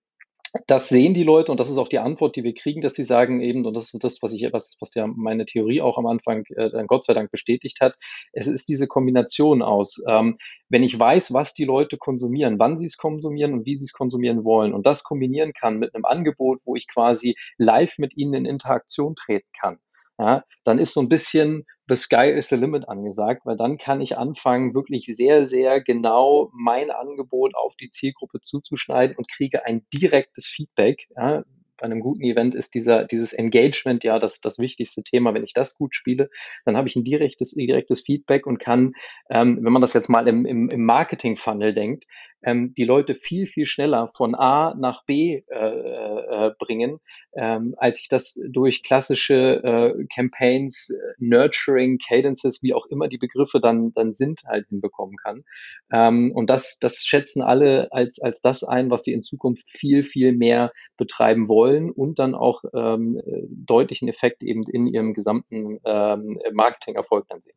das 0.68 0.90
sehen 0.90 1.14
die 1.14 1.24
Leute 1.24 1.52
und 1.52 1.60
das 1.60 1.70
ist 1.70 1.78
auch 1.78 1.88
die 1.88 2.00
Antwort, 2.00 2.36
die 2.36 2.44
wir 2.44 2.54
kriegen, 2.54 2.82
dass 2.82 2.96
sie 2.96 3.04
sagen 3.04 3.42
eben, 3.42 3.66
und 3.66 3.74
das 3.74 3.94
ist 3.94 4.04
das, 4.04 4.22
was 4.22 4.34
ich, 4.34 4.48
was, 4.52 4.78
was 4.80 4.94
ja 4.96 5.08
meine 5.08 5.46
Theorie 5.46 5.82
auch 5.82 5.98
am 5.98 6.08
Anfang 6.08 6.44
äh, 6.56 6.84
Gott 6.88 7.06
sei 7.06 7.14
Dank 7.14 7.32
bestätigt 7.32 7.80
hat, 7.82 7.96
es 8.34 8.48
ist 8.48 8.70
diese 8.70 8.88
Kombination 8.88 9.62
aus, 9.62 10.02
ähm, 10.08 10.38
wenn 10.70 10.84
ich 10.84 10.98
weiß, 10.98 11.34
was 11.34 11.54
die 11.54 11.66
Leute 11.66 11.98
konsumieren, 11.98 12.60
wann 12.60 12.78
sie 12.78 12.86
es 12.86 12.98
konsumieren 12.98 13.54
und 13.54 13.66
wie 13.66 13.78
sie 13.78 13.86
es 13.86 13.94
konsumieren 13.94 14.44
wollen 14.44 14.74
und 14.74 14.86
das 14.86 15.04
kombinieren 15.04 15.54
kann 15.54 15.78
mit 15.78 15.94
einem 15.94 16.06
Angebot, 16.06 16.62
wo 16.66 16.76
ich 16.76 16.88
quasi 16.88 17.36
live 17.58 17.98
mit 17.98 18.18
ihnen 18.18 18.34
in 18.34 18.46
Interaktion 18.46 19.16
treten 19.16 19.50
kann, 19.60 19.80
ja, 20.18 20.44
dann 20.64 20.80
ist 20.80 20.94
so 20.94 21.02
ein 21.02 21.10
bisschen 21.10 21.66
the 21.88 21.96
sky 21.96 22.30
is 22.32 22.50
the 22.50 22.56
limit 22.56 22.88
angesagt, 22.88 23.46
weil 23.46 23.58
dann 23.58 23.78
kann 23.78 24.02
ich 24.02 24.18
anfangen, 24.18 24.74
wirklich 24.74 25.06
sehr, 25.06 25.48
sehr 25.48 25.82
genau 25.82 26.52
mein 26.54 26.92
Angebot 26.92 27.56
auf 27.56 27.76
die 27.76 27.90
Zielgruppe 27.90 28.42
zuzuschneiden 28.42 29.16
und 29.16 29.30
kriege 29.30 29.66
ein 29.66 29.86
direktes 29.94 30.48
Feedback. 30.48 31.08
Ja, 31.16 31.44
bei 31.78 31.86
einem 31.86 32.00
guten 32.00 32.24
Event 32.24 32.56
ist 32.56 32.74
dieser, 32.74 33.06
dieses 33.06 33.34
Engagement 33.34 34.04
ja 34.04 34.20
das, 34.20 34.42
das 34.42 34.60
wichtigste 34.60 35.04
Thema. 35.04 35.34
Wenn 35.34 35.44
ich 35.44 35.54
das 35.54 35.78
gut 35.78 35.96
spiele, 35.96 36.30
dann 36.66 36.76
habe 36.76 36.88
ich 36.88 36.96
ein 36.96 37.04
direktes, 37.04 37.52
direktes 37.52 38.02
Feedback 38.02 38.46
und 38.48 38.58
kann, 38.58 38.94
ähm, 39.30 39.60
wenn 39.62 39.72
man 39.72 39.82
das 39.82 39.94
jetzt 39.94 40.10
mal 40.10 40.28
im, 40.28 40.46
im, 40.46 40.70
im 40.70 40.84
Marketing-Funnel 40.84 41.74
denkt, 41.74 42.06
ähm, 42.44 42.74
die 42.76 42.86
Leute 42.86 43.16
viel, 43.16 43.48
viel 43.48 43.66
schneller 43.66 44.12
von 44.16 44.36
A 44.36 44.76
nach 44.76 45.04
B 45.06 45.44
äh, 45.48 45.56
äh, 45.56 46.52
bringen, 46.60 47.00
ähm, 47.34 47.76
als 47.78 48.00
ich 48.00 48.10
das 48.10 48.40
durch 48.50 48.84
klassische 48.84 49.64
äh, 49.64 50.06
Campaigns, 50.14 50.90
äh, 50.90 51.14
Nurturing, 51.18 51.98
Cadences, 51.98 52.62
wie 52.62 52.74
auch 52.74 52.86
immer 52.88 53.08
die 53.08 53.18
Begriffe 53.18 53.60
dann, 53.60 53.94
dann 53.94 54.14
sind, 54.14 54.44
halt 54.48 54.68
hinbekommen 54.68 55.18
kann. 55.18 55.44
Ähm, 55.92 56.32
und 56.34 56.50
das, 56.50 56.80
das 56.80 56.98
schätzen 56.98 57.42
alle 57.42 57.92
als, 57.92 58.20
als 58.20 58.42
das 58.42 58.64
ein, 58.64 58.90
was 58.90 59.04
sie 59.04 59.14
in 59.14 59.22
Zukunft 59.22 59.70
viel, 59.70 60.04
viel 60.04 60.34
mehr 60.34 60.72
betreiben 60.98 61.48
wollen 61.48 61.92
und 61.92 62.20
dann 62.20 62.36
auch 62.36 62.64
ähm, 62.74 63.22
deutlichen 63.50 64.08
Effekt 64.08 64.44
eben 64.44 64.64
in 64.64 64.88
ihrem 64.88 65.14
gesamten 65.14 65.80
ähm, 65.86 66.40
Marketingerfolg 66.54 67.28
dann 67.28 67.42
sehen. 67.42 67.56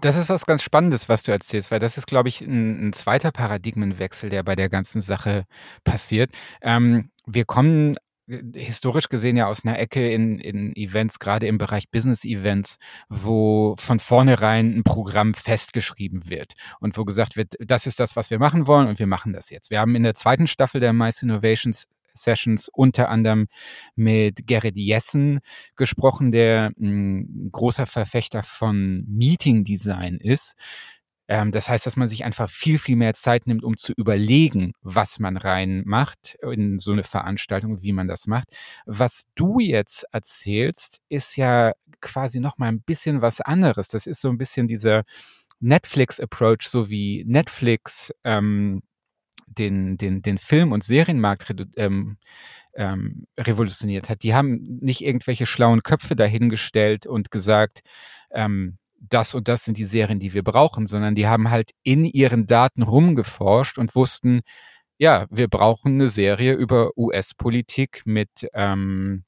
Das 0.00 0.16
ist 0.16 0.28
was 0.28 0.46
ganz 0.46 0.62
Spannendes, 0.62 1.08
was 1.08 1.24
du 1.24 1.32
erzählst, 1.32 1.72
weil 1.72 1.80
das 1.80 1.98
ist, 1.98 2.06
glaube 2.06 2.28
ich, 2.28 2.40
ein, 2.40 2.88
ein 2.88 2.92
zweiter 2.92 3.32
Paradigmenwechsel, 3.32 4.30
der 4.30 4.44
bei 4.44 4.54
der 4.54 4.68
ganzen 4.68 5.00
Sache 5.00 5.44
passiert. 5.82 6.30
Ähm, 6.62 7.10
wir 7.26 7.44
kommen 7.44 7.96
äh, 8.28 8.42
historisch 8.54 9.08
gesehen 9.08 9.36
ja 9.36 9.48
aus 9.48 9.64
einer 9.64 9.76
Ecke 9.76 10.08
in, 10.08 10.38
in 10.38 10.76
Events, 10.76 11.18
gerade 11.18 11.48
im 11.48 11.58
Bereich 11.58 11.90
Business-Events, 11.90 12.76
wo 13.08 13.74
von 13.76 13.98
vornherein 13.98 14.78
ein 14.78 14.84
Programm 14.84 15.34
festgeschrieben 15.34 16.30
wird 16.30 16.52
und 16.78 16.96
wo 16.96 17.04
gesagt 17.04 17.36
wird, 17.36 17.54
das 17.58 17.88
ist 17.88 17.98
das, 17.98 18.14
was 18.14 18.30
wir 18.30 18.38
machen 18.38 18.68
wollen 18.68 18.86
und 18.86 19.00
wir 19.00 19.08
machen 19.08 19.32
das 19.32 19.50
jetzt. 19.50 19.70
Wir 19.70 19.80
haben 19.80 19.96
in 19.96 20.04
der 20.04 20.14
zweiten 20.14 20.46
Staffel 20.46 20.80
der 20.80 20.92
Mice 20.92 21.22
Innovations 21.24 21.86
Sessions 22.18 22.68
unter 22.72 23.08
anderem 23.08 23.46
mit 23.96 24.46
Gerrit 24.46 24.76
Jessen 24.76 25.40
gesprochen, 25.76 26.32
der 26.32 26.72
ein 26.78 27.50
großer 27.52 27.86
Verfechter 27.86 28.42
von 28.42 29.04
Meeting 29.08 29.64
Design 29.64 30.16
ist. 30.16 30.54
Ähm, 31.28 31.52
das 31.52 31.68
heißt, 31.68 31.84
dass 31.86 31.96
man 31.96 32.08
sich 32.08 32.24
einfach 32.24 32.50
viel, 32.50 32.78
viel 32.78 32.96
mehr 32.96 33.14
Zeit 33.14 33.46
nimmt, 33.46 33.62
um 33.62 33.76
zu 33.76 33.92
überlegen, 33.96 34.72
was 34.80 35.18
man 35.20 35.36
reinmacht 35.36 36.38
in 36.42 36.78
so 36.78 36.92
eine 36.92 37.04
Veranstaltung, 37.04 37.82
wie 37.82 37.92
man 37.92 38.08
das 38.08 38.26
macht. 38.26 38.48
Was 38.86 39.24
du 39.34 39.60
jetzt 39.60 40.06
erzählst, 40.10 41.00
ist 41.10 41.36
ja 41.36 41.72
quasi 42.00 42.40
noch 42.40 42.56
mal 42.56 42.68
ein 42.68 42.80
bisschen 42.80 43.20
was 43.20 43.40
anderes. 43.42 43.88
Das 43.88 44.06
ist 44.06 44.22
so 44.22 44.30
ein 44.30 44.38
bisschen 44.38 44.68
dieser 44.68 45.04
Netflix-Approach, 45.60 46.68
so 46.68 46.88
wie 46.88 47.24
Netflix 47.26 48.12
ähm, 48.24 48.82
den, 49.56 49.96
den, 49.96 50.22
den 50.22 50.38
Film- 50.38 50.72
und 50.72 50.84
Serienmarkt 50.84 51.54
ähm, 51.76 52.16
ähm, 52.74 53.26
revolutioniert 53.38 54.08
hat. 54.08 54.22
Die 54.22 54.34
haben 54.34 54.78
nicht 54.80 55.02
irgendwelche 55.02 55.46
schlauen 55.46 55.82
Köpfe 55.82 56.16
dahingestellt 56.16 57.06
und 57.06 57.30
gesagt, 57.30 57.80
ähm, 58.30 58.78
das 59.00 59.34
und 59.34 59.48
das 59.48 59.64
sind 59.64 59.78
die 59.78 59.84
Serien, 59.84 60.20
die 60.20 60.34
wir 60.34 60.42
brauchen, 60.42 60.86
sondern 60.86 61.14
die 61.14 61.26
haben 61.26 61.50
halt 61.50 61.70
in 61.82 62.04
ihren 62.04 62.46
Daten 62.46 62.82
rumgeforscht 62.82 63.78
und 63.78 63.94
wussten, 63.94 64.40
ja, 64.98 65.26
wir 65.30 65.48
brauchen 65.48 65.94
eine 65.94 66.08
Serie 66.08 66.54
über 66.54 66.90
US-Politik 66.96 68.02
mit 68.04 68.48
ähm, 68.52 69.24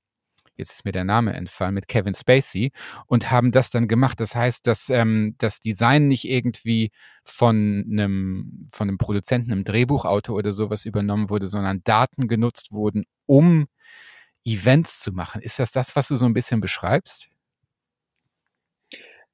jetzt 0.60 0.72
ist 0.72 0.84
mir 0.84 0.92
der 0.92 1.04
Name 1.04 1.32
entfallen, 1.32 1.74
mit 1.74 1.88
Kevin 1.88 2.14
Spacey 2.14 2.70
und 3.06 3.30
haben 3.30 3.50
das 3.50 3.70
dann 3.70 3.88
gemacht. 3.88 4.20
Das 4.20 4.34
heißt, 4.34 4.66
dass 4.66 4.88
ähm, 4.90 5.34
das 5.38 5.60
Design 5.60 6.08
nicht 6.08 6.28
irgendwie 6.28 6.92
von 7.24 7.84
einem, 7.90 8.68
von 8.70 8.88
einem 8.88 8.98
Produzenten, 8.98 9.52
einem 9.52 9.64
Drehbuchautor 9.64 10.36
oder 10.36 10.52
sowas 10.52 10.84
übernommen 10.84 11.30
wurde, 11.30 11.48
sondern 11.48 11.82
Daten 11.84 12.28
genutzt 12.28 12.72
wurden, 12.72 13.04
um 13.26 13.66
Events 14.44 15.00
zu 15.00 15.12
machen. 15.12 15.42
Ist 15.42 15.58
das 15.58 15.72
das, 15.72 15.96
was 15.96 16.08
du 16.08 16.16
so 16.16 16.26
ein 16.26 16.34
bisschen 16.34 16.60
beschreibst? 16.60 17.29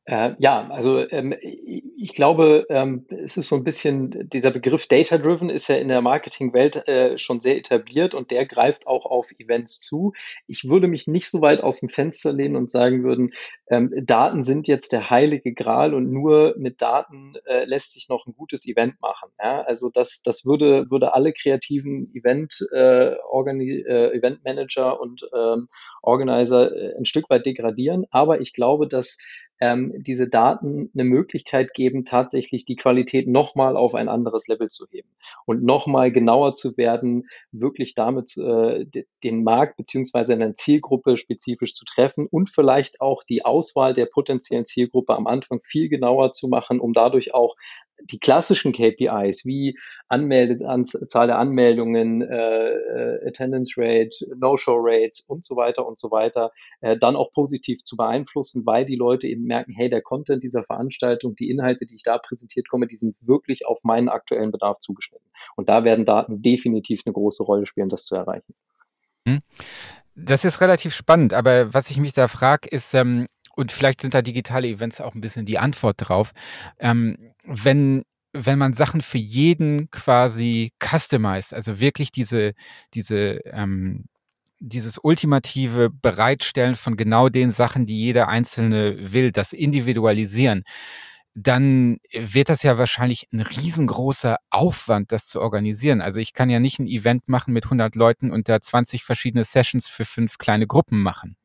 Äh, 0.08 0.36
ja, 0.38 0.68
also 0.70 1.00
ähm, 1.10 1.34
ich 1.40 2.12
glaube, 2.14 2.64
ähm, 2.70 3.06
es 3.08 3.36
ist 3.36 3.48
so 3.48 3.56
ein 3.56 3.64
bisschen, 3.64 4.28
dieser 4.30 4.52
Begriff 4.52 4.86
Data-Driven 4.86 5.50
ist 5.50 5.66
ja 5.66 5.74
in 5.76 5.88
der 5.88 6.00
Marketingwelt 6.00 6.86
äh, 6.86 7.18
schon 7.18 7.40
sehr 7.40 7.56
etabliert 7.56 8.14
und 8.14 8.30
der 8.30 8.46
greift 8.46 8.86
auch 8.86 9.04
auf 9.04 9.32
Events 9.36 9.80
zu. 9.80 10.12
Ich 10.46 10.68
würde 10.68 10.86
mich 10.86 11.08
nicht 11.08 11.28
so 11.28 11.40
weit 11.40 11.60
aus 11.60 11.80
dem 11.80 11.88
Fenster 11.88 12.32
lehnen 12.32 12.54
und 12.54 12.70
sagen 12.70 13.02
würden, 13.02 13.32
ähm, 13.68 13.92
Daten 14.00 14.44
sind 14.44 14.68
jetzt 14.68 14.92
der 14.92 15.10
heilige 15.10 15.52
Gral 15.52 15.92
und 15.92 16.12
nur 16.12 16.54
mit 16.56 16.80
Daten 16.80 17.34
äh, 17.44 17.64
lässt 17.64 17.92
sich 17.92 18.08
noch 18.08 18.28
ein 18.28 18.34
gutes 18.36 18.64
Event 18.64 19.00
machen. 19.00 19.30
Ja? 19.42 19.62
Also 19.62 19.90
das, 19.90 20.22
das 20.22 20.46
würde, 20.46 20.88
würde 20.88 21.14
alle 21.14 21.32
kreativen 21.32 22.14
Event, 22.14 22.64
äh, 22.72 23.16
Organi 23.28 23.80
äh, 23.80 24.16
Event 24.16 24.44
Manager 24.44 25.00
und 25.00 25.28
ähm, 25.36 25.68
Organizer 26.02 26.70
äh, 26.70 26.96
ein 26.96 27.06
Stück 27.06 27.28
weit 27.28 27.44
degradieren. 27.44 28.06
Aber 28.10 28.40
ich 28.40 28.52
glaube, 28.52 28.86
dass 28.86 29.18
ähm, 29.60 29.92
diese 29.96 30.28
Daten 30.28 30.90
eine 30.94 31.04
Möglichkeit 31.04 31.72
geben, 31.74 32.04
tatsächlich 32.04 32.64
die 32.64 32.76
Qualität 32.76 33.28
nochmal 33.28 33.76
auf 33.76 33.94
ein 33.94 34.08
anderes 34.08 34.48
Level 34.48 34.68
zu 34.68 34.86
heben 34.90 35.08
und 35.46 35.62
nochmal 35.62 36.12
genauer 36.12 36.52
zu 36.52 36.76
werden, 36.76 37.26
wirklich 37.52 37.94
damit 37.94 38.36
äh, 38.36 38.86
den 39.24 39.44
Markt 39.44 39.76
beziehungsweise 39.76 40.34
eine 40.34 40.54
Zielgruppe 40.54 41.16
spezifisch 41.16 41.74
zu 41.74 41.84
treffen 41.84 42.26
und 42.26 42.50
vielleicht 42.50 43.00
auch 43.00 43.24
die 43.24 43.44
Auswahl 43.44 43.94
der 43.94 44.06
potenziellen 44.06 44.66
Zielgruppe 44.66 45.14
am 45.14 45.26
Anfang 45.26 45.60
viel 45.64 45.88
genauer 45.88 46.32
zu 46.32 46.48
machen, 46.48 46.80
um 46.80 46.92
dadurch 46.92 47.32
auch 47.32 47.56
die 48.10 48.18
klassischen 48.18 48.72
KPIs 48.72 49.44
wie 49.44 49.78
Anmeldezahl 50.08 51.26
der 51.26 51.38
Anmeldungen, 51.38 52.22
äh, 52.22 52.68
äh, 52.68 53.28
Attendance 53.28 53.74
Rate, 53.76 54.26
No-Show 54.36 54.78
Rates 54.80 55.20
und 55.20 55.44
so 55.44 55.56
weiter 55.56 55.86
und 55.86 55.98
so 55.98 56.10
weiter, 56.10 56.52
äh, 56.80 56.96
dann 56.96 57.16
auch 57.16 57.32
positiv 57.32 57.82
zu 57.82 57.96
beeinflussen, 57.96 58.64
weil 58.66 58.84
die 58.84 58.96
Leute 58.96 59.26
eben 59.26 59.44
merken, 59.44 59.72
hey, 59.72 59.90
der 59.90 60.02
Content 60.02 60.42
dieser 60.42 60.64
Veranstaltung, 60.64 61.34
die 61.34 61.50
Inhalte, 61.50 61.86
die 61.86 61.96
ich 61.96 62.02
da 62.02 62.18
präsentiert 62.18 62.68
komme, 62.68 62.86
die 62.86 62.96
sind 62.96 63.16
wirklich 63.26 63.66
auf 63.66 63.80
meinen 63.82 64.08
aktuellen 64.08 64.52
Bedarf 64.52 64.78
zugeschnitten. 64.78 65.26
Und 65.56 65.68
da 65.68 65.84
werden 65.84 66.04
Daten 66.04 66.42
definitiv 66.42 67.02
eine 67.04 67.12
große 67.12 67.42
Rolle 67.42 67.66
spielen, 67.66 67.88
das 67.88 68.04
zu 68.04 68.14
erreichen. 68.14 68.54
Hm. 69.26 69.40
Das 70.14 70.46
ist 70.46 70.62
relativ 70.62 70.94
spannend, 70.94 71.34
aber 71.34 71.74
was 71.74 71.90
ich 71.90 71.98
mich 71.98 72.14
da 72.14 72.26
frage, 72.26 72.68
ist, 72.68 72.94
ähm, 72.94 73.26
und 73.56 73.72
vielleicht 73.72 74.02
sind 74.02 74.14
da 74.14 74.22
digitale 74.22 74.68
Events 74.68 75.00
auch 75.00 75.14
ein 75.14 75.20
bisschen 75.20 75.46
die 75.46 75.58
Antwort 75.58 75.96
drauf. 75.98 76.32
Ähm, 76.78 77.16
wenn 77.44 78.02
wenn 78.44 78.58
man 78.58 78.74
Sachen 78.74 79.02
für 79.02 79.18
jeden 79.18 79.90
quasi 79.90 80.72
customized, 80.78 81.54
also 81.54 81.80
wirklich 81.80 82.12
diese, 82.12 82.52
diese, 82.94 83.40
ähm, 83.46 84.04
dieses 84.58 84.98
ultimative 84.98 85.90
Bereitstellen 85.90 86.76
von 86.76 86.96
genau 86.96 87.28
den 87.28 87.50
Sachen, 87.50 87.86
die 87.86 87.98
jeder 87.98 88.28
Einzelne 88.28 89.12
will, 89.12 89.32
das 89.32 89.52
Individualisieren, 89.52 90.64
dann 91.34 91.98
wird 92.12 92.48
das 92.48 92.62
ja 92.62 92.78
wahrscheinlich 92.78 93.28
ein 93.32 93.40
riesengroßer 93.40 94.38
Aufwand, 94.48 95.12
das 95.12 95.26
zu 95.26 95.40
organisieren. 95.42 96.00
Also 96.00 96.18
ich 96.18 96.32
kann 96.32 96.48
ja 96.48 96.60
nicht 96.60 96.78
ein 96.78 96.86
Event 96.86 97.28
machen 97.28 97.52
mit 97.52 97.64
100 97.64 97.94
Leuten 97.94 98.30
und 98.30 98.48
da 98.48 98.60
20 98.60 99.04
verschiedene 99.04 99.44
Sessions 99.44 99.88
für 99.88 100.06
fünf 100.06 100.38
kleine 100.38 100.66
Gruppen 100.66 101.02
machen. 101.02 101.36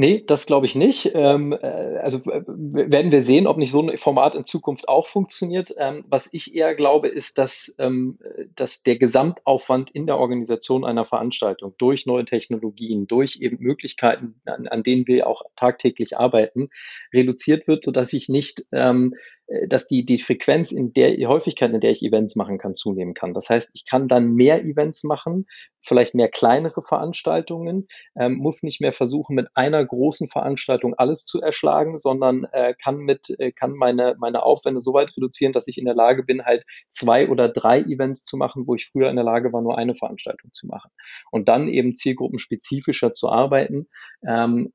Nee, 0.00 0.22
das 0.24 0.46
glaube 0.46 0.64
ich 0.64 0.76
nicht. 0.76 1.10
Ähm, 1.12 1.52
äh, 1.52 1.96
also 2.00 2.24
werden 2.24 3.10
wir 3.10 3.24
sehen, 3.24 3.48
ob 3.48 3.56
nicht 3.56 3.72
so 3.72 3.82
ein 3.82 3.98
Format 3.98 4.36
in 4.36 4.44
Zukunft 4.44 4.88
auch 4.88 5.08
funktioniert. 5.08 5.74
Ähm, 5.76 6.04
was 6.06 6.32
ich 6.32 6.54
eher 6.54 6.76
glaube, 6.76 7.08
ist, 7.08 7.36
dass, 7.36 7.74
ähm, 7.80 8.20
dass 8.54 8.84
der 8.84 8.96
Gesamtaufwand 8.96 9.90
in 9.90 10.06
der 10.06 10.18
Organisation 10.18 10.84
einer 10.84 11.04
Veranstaltung 11.04 11.74
durch 11.78 12.06
neue 12.06 12.24
Technologien, 12.24 13.08
durch 13.08 13.38
eben 13.40 13.56
Möglichkeiten, 13.58 14.40
an, 14.44 14.68
an 14.68 14.84
denen 14.84 15.08
wir 15.08 15.26
auch 15.26 15.42
tagtäglich 15.56 16.16
arbeiten, 16.16 16.68
reduziert 17.12 17.66
wird, 17.66 17.82
sodass 17.82 18.12
ich 18.12 18.28
nicht 18.28 18.66
ähm, 18.70 19.14
äh, 19.14 19.18
dass 19.66 19.88
die, 19.88 20.04
die 20.04 20.18
Frequenz 20.18 20.72
in 20.72 20.92
der 20.92 21.16
die 21.16 21.26
Häufigkeit, 21.26 21.72
in 21.72 21.80
der 21.80 21.90
ich 21.90 22.02
Events 22.02 22.36
machen 22.36 22.58
kann, 22.58 22.74
zunehmen 22.74 23.14
kann. 23.14 23.32
Das 23.32 23.48
heißt, 23.48 23.70
ich 23.72 23.86
kann 23.86 24.06
dann 24.06 24.34
mehr 24.34 24.62
Events 24.62 25.04
machen, 25.04 25.46
vielleicht 25.80 26.14
mehr 26.14 26.28
kleinere 26.28 26.82
Veranstaltungen, 26.82 27.88
ähm, 28.14 28.34
muss 28.34 28.62
nicht 28.62 28.80
mehr 28.80 28.92
versuchen, 28.92 29.34
mit 29.34 29.48
einer 29.54 29.84
großen 29.84 30.28
Veranstaltung 30.28 30.94
alles 30.94 31.24
zu 31.24 31.40
erschlagen, 31.40 31.96
sondern 31.96 32.44
äh, 32.52 32.74
kann 32.74 32.98
mit, 32.98 33.34
äh, 33.38 33.52
kann 33.52 33.72
meine, 33.72 34.16
meine 34.18 34.42
Aufwände 34.42 34.80
so 34.80 34.92
weit 34.92 35.16
reduzieren, 35.16 35.52
dass 35.52 35.66
ich 35.66 35.78
in 35.78 35.86
der 35.86 35.94
Lage 35.94 36.24
bin, 36.24 36.44
halt 36.44 36.64
zwei 36.90 37.28
oder 37.28 37.48
drei 37.48 37.80
Events 37.80 38.24
zu 38.24 38.36
machen, 38.36 38.66
wo 38.66 38.74
ich 38.74 38.86
früher 38.86 39.08
in 39.08 39.16
der 39.16 39.24
Lage 39.24 39.52
war, 39.52 39.62
nur 39.62 39.78
eine 39.78 39.94
Veranstaltung 39.94 40.52
zu 40.52 40.66
machen. 40.66 40.90
Und 41.30 41.48
dann 41.48 41.68
eben 41.68 41.94
zielgruppenspezifischer 41.94 43.14
zu 43.14 43.28
arbeiten. 43.30 43.88
Ähm, 44.26 44.72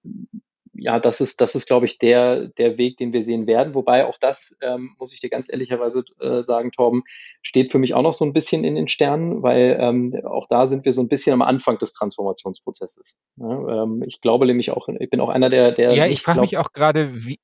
ja, 0.75 0.99
das 0.99 1.21
ist, 1.21 1.39
das 1.41 1.55
ist, 1.55 1.67
glaube 1.67 1.85
ich, 1.85 1.99
der, 1.99 2.47
der 2.47 2.77
Weg, 2.77 2.97
den 2.97 3.13
wir 3.13 3.21
sehen 3.21 3.47
werden. 3.47 3.75
Wobei 3.75 4.05
auch 4.05 4.17
das, 4.19 4.57
ähm, 4.61 4.95
muss 4.97 5.13
ich 5.13 5.19
dir 5.19 5.29
ganz 5.29 5.51
ehrlicherweise 5.51 6.03
äh, 6.19 6.43
sagen, 6.43 6.71
Torben, 6.71 7.03
steht 7.41 7.71
für 7.71 7.79
mich 7.79 7.93
auch 7.93 8.01
noch 8.01 8.13
so 8.13 8.25
ein 8.25 8.33
bisschen 8.33 8.63
in 8.63 8.75
den 8.75 8.87
Sternen, 8.87 9.43
weil 9.43 9.77
ähm, 9.79 10.15
auch 10.25 10.47
da 10.47 10.67
sind 10.67 10.85
wir 10.85 10.93
so 10.93 11.01
ein 11.01 11.09
bisschen 11.09 11.33
am 11.33 11.41
Anfang 11.41 11.77
des 11.77 11.93
Transformationsprozesses. 11.93 13.15
Ja, 13.37 13.83
ähm, 13.83 14.03
ich 14.05 14.21
glaube 14.21 14.45
nämlich 14.45 14.71
auch, 14.71 14.87
ich 14.87 15.09
bin 15.09 15.19
auch 15.19 15.29
einer 15.29 15.49
der, 15.49 15.71
der. 15.71 15.93
Ja, 15.93 16.07
ich 16.07 16.21
frage 16.21 16.41
mich 16.41 16.57
auch 16.57 16.71
gerade, 16.73 17.25
wie, 17.25 17.39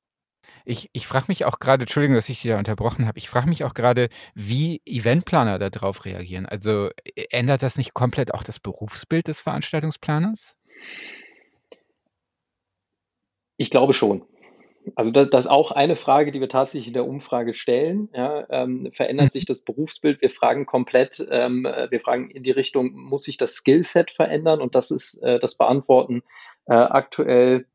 ich, 0.65 0.89
ich 0.93 1.07
frage 1.07 1.25
mich 1.27 1.45
auch 1.45 1.59
gerade, 1.59 1.83
Entschuldigung, 1.83 2.15
dass 2.15 2.29
ich 2.29 2.41
dich 2.41 2.51
da 2.51 2.57
unterbrochen 2.57 3.07
habe, 3.07 3.17
ich 3.17 3.29
frage 3.29 3.49
mich 3.49 3.63
auch 3.63 3.73
gerade, 3.73 4.09
wie 4.33 4.81
Eventplaner 4.85 5.59
darauf 5.59 6.05
reagieren. 6.05 6.45
Also 6.45 6.89
ändert 7.29 7.61
das 7.61 7.77
nicht 7.77 7.93
komplett 7.93 8.33
auch 8.33 8.43
das 8.43 8.59
Berufsbild 8.59 9.27
des 9.27 9.39
Veranstaltungsplaners? 9.39 10.55
Ich 13.59 13.69
glaube 13.69 13.91
schon. 13.91 14.23
Also 14.95 15.11
das, 15.11 15.29
das 15.29 15.45
ist 15.45 15.51
auch 15.51 15.71
eine 15.71 15.97
Frage, 15.97 16.31
die 16.31 16.39
wir 16.39 16.47
tatsächlich 16.47 16.87
in 16.87 16.93
der 16.93 17.05
Umfrage 17.05 17.53
stellen. 17.53 18.07
Ja, 18.13 18.45
ähm, 18.49 18.89
verändert 18.93 19.33
sich 19.33 19.45
das 19.45 19.61
Berufsbild? 19.61 20.21
Wir 20.21 20.29
fragen 20.29 20.65
komplett, 20.65 21.23
ähm, 21.29 21.65
wir 21.65 21.99
fragen 21.99 22.31
in 22.31 22.43
die 22.43 22.51
Richtung, 22.51 22.93
muss 22.93 23.23
sich 23.23 23.35
das 23.35 23.55
Skillset 23.55 24.11
verändern? 24.11 24.61
Und 24.61 24.75
das 24.75 24.91
ist 24.91 25.21
äh, 25.21 25.39
das 25.39 25.55
Beantworten 25.55 26.23
äh, 26.67 26.73
aktuell 26.73 27.65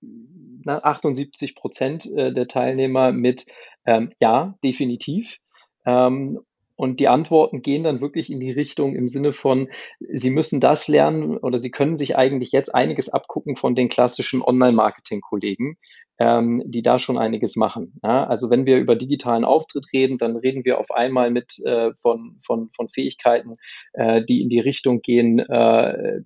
na, 0.00 0.78
78 0.78 1.56
Prozent 1.56 2.06
äh, 2.06 2.32
der 2.32 2.46
Teilnehmer 2.46 3.10
mit 3.10 3.46
ähm, 3.84 4.12
Ja, 4.20 4.56
definitiv. 4.62 5.38
Ähm, 5.84 6.40
und 6.76 7.00
die 7.00 7.08
Antworten 7.08 7.62
gehen 7.62 7.84
dann 7.84 8.00
wirklich 8.00 8.30
in 8.30 8.40
die 8.40 8.50
Richtung 8.50 8.96
im 8.96 9.08
Sinne 9.08 9.32
von, 9.32 9.68
Sie 10.00 10.30
müssen 10.30 10.60
das 10.60 10.88
lernen 10.88 11.36
oder 11.36 11.58
Sie 11.58 11.70
können 11.70 11.96
sich 11.96 12.16
eigentlich 12.16 12.52
jetzt 12.52 12.74
einiges 12.74 13.08
abgucken 13.08 13.56
von 13.56 13.74
den 13.74 13.88
klassischen 13.88 14.42
Online-Marketing-Kollegen, 14.42 15.76
ähm, 16.18 16.62
die 16.66 16.82
da 16.82 16.98
schon 16.98 17.18
einiges 17.18 17.56
machen. 17.56 17.94
Ja, 18.02 18.24
also 18.24 18.50
wenn 18.50 18.66
wir 18.66 18.78
über 18.78 18.96
digitalen 18.96 19.44
Auftritt 19.44 19.86
reden, 19.92 20.18
dann 20.18 20.36
reden 20.36 20.64
wir 20.64 20.78
auf 20.78 20.90
einmal 20.90 21.30
mit 21.30 21.58
äh, 21.64 21.92
von, 21.94 22.38
von, 22.44 22.70
von 22.74 22.88
Fähigkeiten, 22.88 23.56
äh, 23.92 24.24
die 24.24 24.42
in 24.42 24.48
die 24.48 24.60
Richtung 24.60 25.00
gehen, 25.00 25.38
äh, 25.38 26.20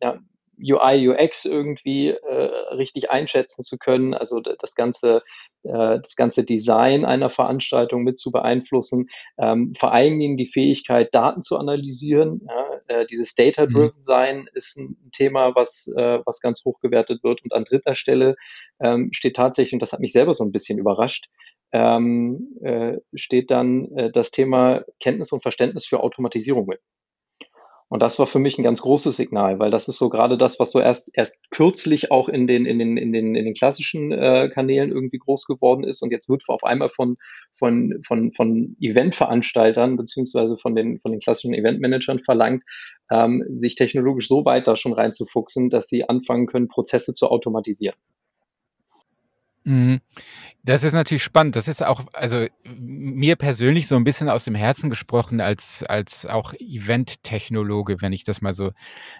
ja, 0.00 0.18
UI, 0.60 1.08
UX 1.08 1.44
irgendwie 1.44 2.08
äh, 2.08 2.50
richtig 2.74 3.10
einschätzen 3.10 3.62
zu 3.62 3.78
können, 3.78 4.14
also 4.14 4.40
das 4.40 4.74
ganze, 4.74 5.22
äh, 5.62 6.00
das 6.00 6.16
ganze 6.16 6.44
Design 6.44 7.04
einer 7.04 7.30
Veranstaltung 7.30 8.02
mit 8.02 8.18
zu 8.18 8.30
beeinflussen, 8.30 9.08
ähm, 9.38 9.72
vor 9.78 9.92
allen 9.92 10.18
Dingen 10.18 10.36
die 10.36 10.48
Fähigkeit, 10.48 11.14
Daten 11.14 11.42
zu 11.42 11.56
analysieren. 11.58 12.46
Ja, 12.46 12.78
äh, 12.88 13.06
dieses 13.06 13.34
Data-Driven 13.34 13.98
mhm. 13.98 14.02
Sein 14.02 14.48
ist 14.54 14.78
ein 14.78 14.96
Thema, 15.12 15.54
was, 15.54 15.92
äh, 15.96 16.20
was 16.24 16.40
ganz 16.40 16.64
hoch 16.64 16.80
gewertet 16.80 17.22
wird. 17.22 17.42
Und 17.44 17.52
an 17.52 17.64
dritter 17.64 17.94
Stelle 17.94 18.36
ähm, 18.80 19.10
steht 19.12 19.36
tatsächlich, 19.36 19.74
und 19.74 19.82
das 19.82 19.92
hat 19.92 20.00
mich 20.00 20.12
selber 20.12 20.34
so 20.34 20.44
ein 20.44 20.52
bisschen 20.52 20.78
überrascht, 20.78 21.28
ähm, 21.72 22.56
äh, 22.62 22.96
steht 23.14 23.50
dann 23.50 23.90
äh, 23.96 24.10
das 24.10 24.30
Thema 24.30 24.84
Kenntnis 25.00 25.32
und 25.32 25.42
Verständnis 25.42 25.86
für 25.86 26.00
Automatisierung 26.00 26.66
mit. 26.66 26.80
Und 27.90 28.02
das 28.02 28.18
war 28.18 28.26
für 28.26 28.38
mich 28.38 28.58
ein 28.58 28.62
ganz 28.62 28.82
großes 28.82 29.16
Signal, 29.16 29.58
weil 29.58 29.70
das 29.70 29.88
ist 29.88 29.96
so 29.96 30.10
gerade 30.10 30.36
das, 30.36 30.60
was 30.60 30.72
so 30.72 30.80
erst, 30.80 31.10
erst 31.14 31.50
kürzlich 31.50 32.10
auch 32.10 32.28
in 32.28 32.46
den, 32.46 32.66
in 32.66 32.78
den, 32.78 32.98
in 32.98 33.12
den, 33.12 33.34
in 33.34 33.44
den 33.46 33.54
klassischen 33.54 34.12
äh, 34.12 34.50
Kanälen 34.52 34.92
irgendwie 34.92 35.18
groß 35.18 35.46
geworden 35.46 35.84
ist. 35.84 36.02
Und 36.02 36.10
jetzt 36.10 36.28
wird 36.28 36.42
auf 36.48 36.64
einmal 36.64 36.90
von, 36.90 37.16
von, 37.54 38.02
von, 38.06 38.32
von 38.32 38.76
Eventveranstaltern 38.80 39.96
beziehungsweise 39.96 40.58
von 40.58 40.74
den, 40.74 41.00
von 41.00 41.12
den 41.12 41.20
klassischen 41.20 41.54
Eventmanagern 41.54 42.18
verlangt, 42.18 42.62
ähm, 43.10 43.44
sich 43.48 43.74
technologisch 43.74 44.28
so 44.28 44.44
weit 44.44 44.68
da 44.68 44.76
schon 44.76 44.92
reinzufuchsen, 44.92 45.70
dass 45.70 45.88
sie 45.88 46.06
anfangen 46.06 46.46
können, 46.46 46.68
Prozesse 46.68 47.14
zu 47.14 47.28
automatisieren. 47.28 47.96
Mhm. 49.68 50.00
Das 50.64 50.82
ist 50.82 50.94
natürlich 50.94 51.22
spannend. 51.22 51.54
Das 51.54 51.68
ist 51.68 51.84
auch, 51.84 52.06
also 52.14 52.46
mir 52.64 53.36
persönlich 53.36 53.86
so 53.86 53.96
ein 53.96 54.04
bisschen 54.04 54.30
aus 54.30 54.44
dem 54.44 54.54
Herzen 54.54 54.88
gesprochen 54.88 55.42
als, 55.42 55.82
als 55.82 56.24
auch 56.24 56.54
Event-Technologe, 56.54 58.00
wenn 58.00 58.14
ich 58.14 58.24
das 58.24 58.40
mal 58.40 58.54
so 58.54 58.72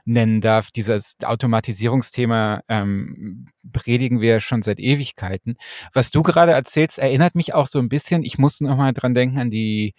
nennen 0.07 0.41
darf. 0.41 0.71
Dieses 0.71 1.17
Automatisierungsthema 1.23 2.63
ähm, 2.69 3.49
predigen 3.73 4.21
wir 4.21 4.41
schon 4.41 4.63
seit 4.63 4.81
Ewigkeiten. 4.81 5.57
Was 5.93 6.11
du 6.11 6.23
gerade 6.23 6.53
erzählst, 6.53 6.99
erinnert 6.99 7.35
mich 7.35 7.55
auch 7.55 7.67
so 7.67 7.79
ein 7.79 7.89
bisschen, 7.89 8.25
ich 8.25 8.39
muss 8.39 8.61
noch 8.61 8.77
mal 8.77 8.93
dran 8.93 9.15
denken 9.15 9.39
an 9.39 9.51
die, 9.51 9.95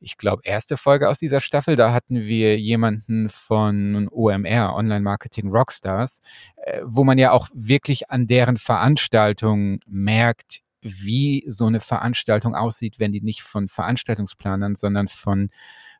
ich 0.00 0.16
glaube, 0.16 0.42
erste 0.44 0.76
Folge 0.76 1.08
aus 1.08 1.18
dieser 1.18 1.40
Staffel. 1.40 1.76
Da 1.76 1.92
hatten 1.92 2.22
wir 2.22 2.58
jemanden 2.58 3.28
von 3.28 4.08
OMR, 4.10 4.74
Online 4.74 5.00
Marketing 5.00 5.48
Rockstars, 5.50 6.20
äh, 6.56 6.80
wo 6.84 7.04
man 7.04 7.18
ja 7.18 7.32
auch 7.32 7.48
wirklich 7.54 8.10
an 8.10 8.26
deren 8.26 8.56
Veranstaltungen 8.56 9.80
merkt, 9.86 10.60
wie 10.82 11.44
so 11.48 11.66
eine 11.66 11.80
Veranstaltung 11.80 12.54
aussieht, 12.54 12.98
wenn 12.98 13.12
die 13.12 13.20
nicht 13.20 13.42
von 13.42 13.68
Veranstaltungsplanern, 13.68 14.76
sondern 14.76 15.08
von 15.08 15.50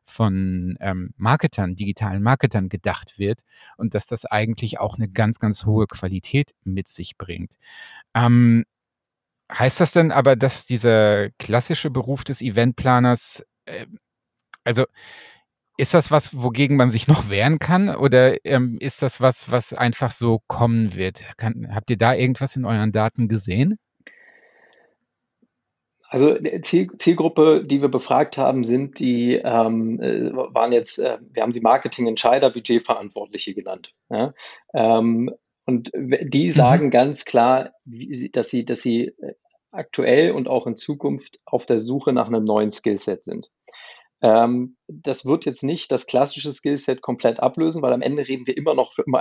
von 0.09 0.77
ähm, 0.79 1.11
Marketern, 1.17 1.75
digitalen 1.75 2.23
Marketern 2.23 2.69
gedacht 2.69 3.19
wird 3.19 3.41
und 3.77 3.93
dass 3.93 4.07
das 4.07 4.25
eigentlich 4.25 4.79
auch 4.79 4.97
eine 4.97 5.09
ganz, 5.09 5.39
ganz 5.39 5.65
hohe 5.65 5.87
Qualität 5.87 6.51
mit 6.63 6.87
sich 6.87 7.17
bringt. 7.17 7.55
Ähm, 8.13 8.65
heißt 9.51 9.79
das 9.79 9.91
denn 9.91 10.11
aber, 10.11 10.35
dass 10.35 10.65
dieser 10.65 11.29
klassische 11.39 11.89
Beruf 11.89 12.23
des 12.23 12.41
Eventplaners, 12.41 13.43
äh, 13.65 13.87
also 14.63 14.85
ist 15.77 15.93
das 15.93 16.09
was, 16.09 16.35
wogegen 16.35 16.75
man 16.75 16.91
sich 16.91 17.07
noch 17.07 17.29
wehren 17.29 17.59
kann? 17.59 17.89
Oder 17.89 18.43
ähm, 18.45 18.77
ist 18.79 19.01
das 19.03 19.21
was, 19.21 19.51
was 19.51 19.73
einfach 19.73 20.11
so 20.11 20.41
kommen 20.47 20.95
wird? 20.95 21.23
Kann, 21.37 21.67
habt 21.73 21.89
ihr 21.91 21.97
da 21.97 22.13
irgendwas 22.15 22.55
in 22.55 22.65
euren 22.65 22.91
Daten 22.91 23.27
gesehen? 23.27 23.77
Also 26.17 26.35
Ziel, 26.63 26.89
Zielgruppe, 26.97 27.63
die 27.63 27.79
wir 27.79 27.89
befragt 27.89 28.39
haben, 28.39 28.63
sind 28.63 28.97
die, 28.97 29.35
ähm, 29.35 30.01
äh, 30.01 30.33
waren 30.33 30.71
jetzt, 30.71 30.97
äh, 30.97 31.19
wir 31.31 31.43
haben 31.43 31.53
sie 31.53 31.61
Marketing-Entscheider, 31.61 32.49
Budgetverantwortliche 32.49 33.53
genannt. 33.53 33.93
Ja? 34.09 34.33
Ähm, 34.73 35.29
und 35.67 35.91
die 35.93 36.45
mhm. 36.45 36.49
sagen 36.49 36.85
mhm. 36.87 36.89
ganz 36.89 37.23
klar, 37.23 37.73
dass 37.85 38.49
sie, 38.49 38.65
dass 38.65 38.81
sie 38.81 39.09
äh, 39.09 39.33
aktuell 39.69 40.31
und 40.31 40.47
auch 40.47 40.65
in 40.65 40.75
Zukunft 40.75 41.39
auf 41.45 41.67
der 41.67 41.77
Suche 41.77 42.13
nach 42.13 42.29
einem 42.29 42.45
neuen 42.45 42.71
Skillset 42.71 43.23
sind. 43.23 43.51
Ähm, 44.21 44.77
das 44.87 45.25
wird 45.25 45.45
jetzt 45.45 45.63
nicht 45.63 45.91
das 45.91 46.07
klassische 46.07 46.51
Skillset 46.51 47.01
komplett 47.01 47.39
ablösen, 47.39 47.81
weil 47.81 47.93
am 47.93 48.01
Ende 48.01 48.27
reden 48.27 48.47
wir 48.47 48.57
immer 48.57 48.73
noch 48.73 48.97
über 48.97 49.19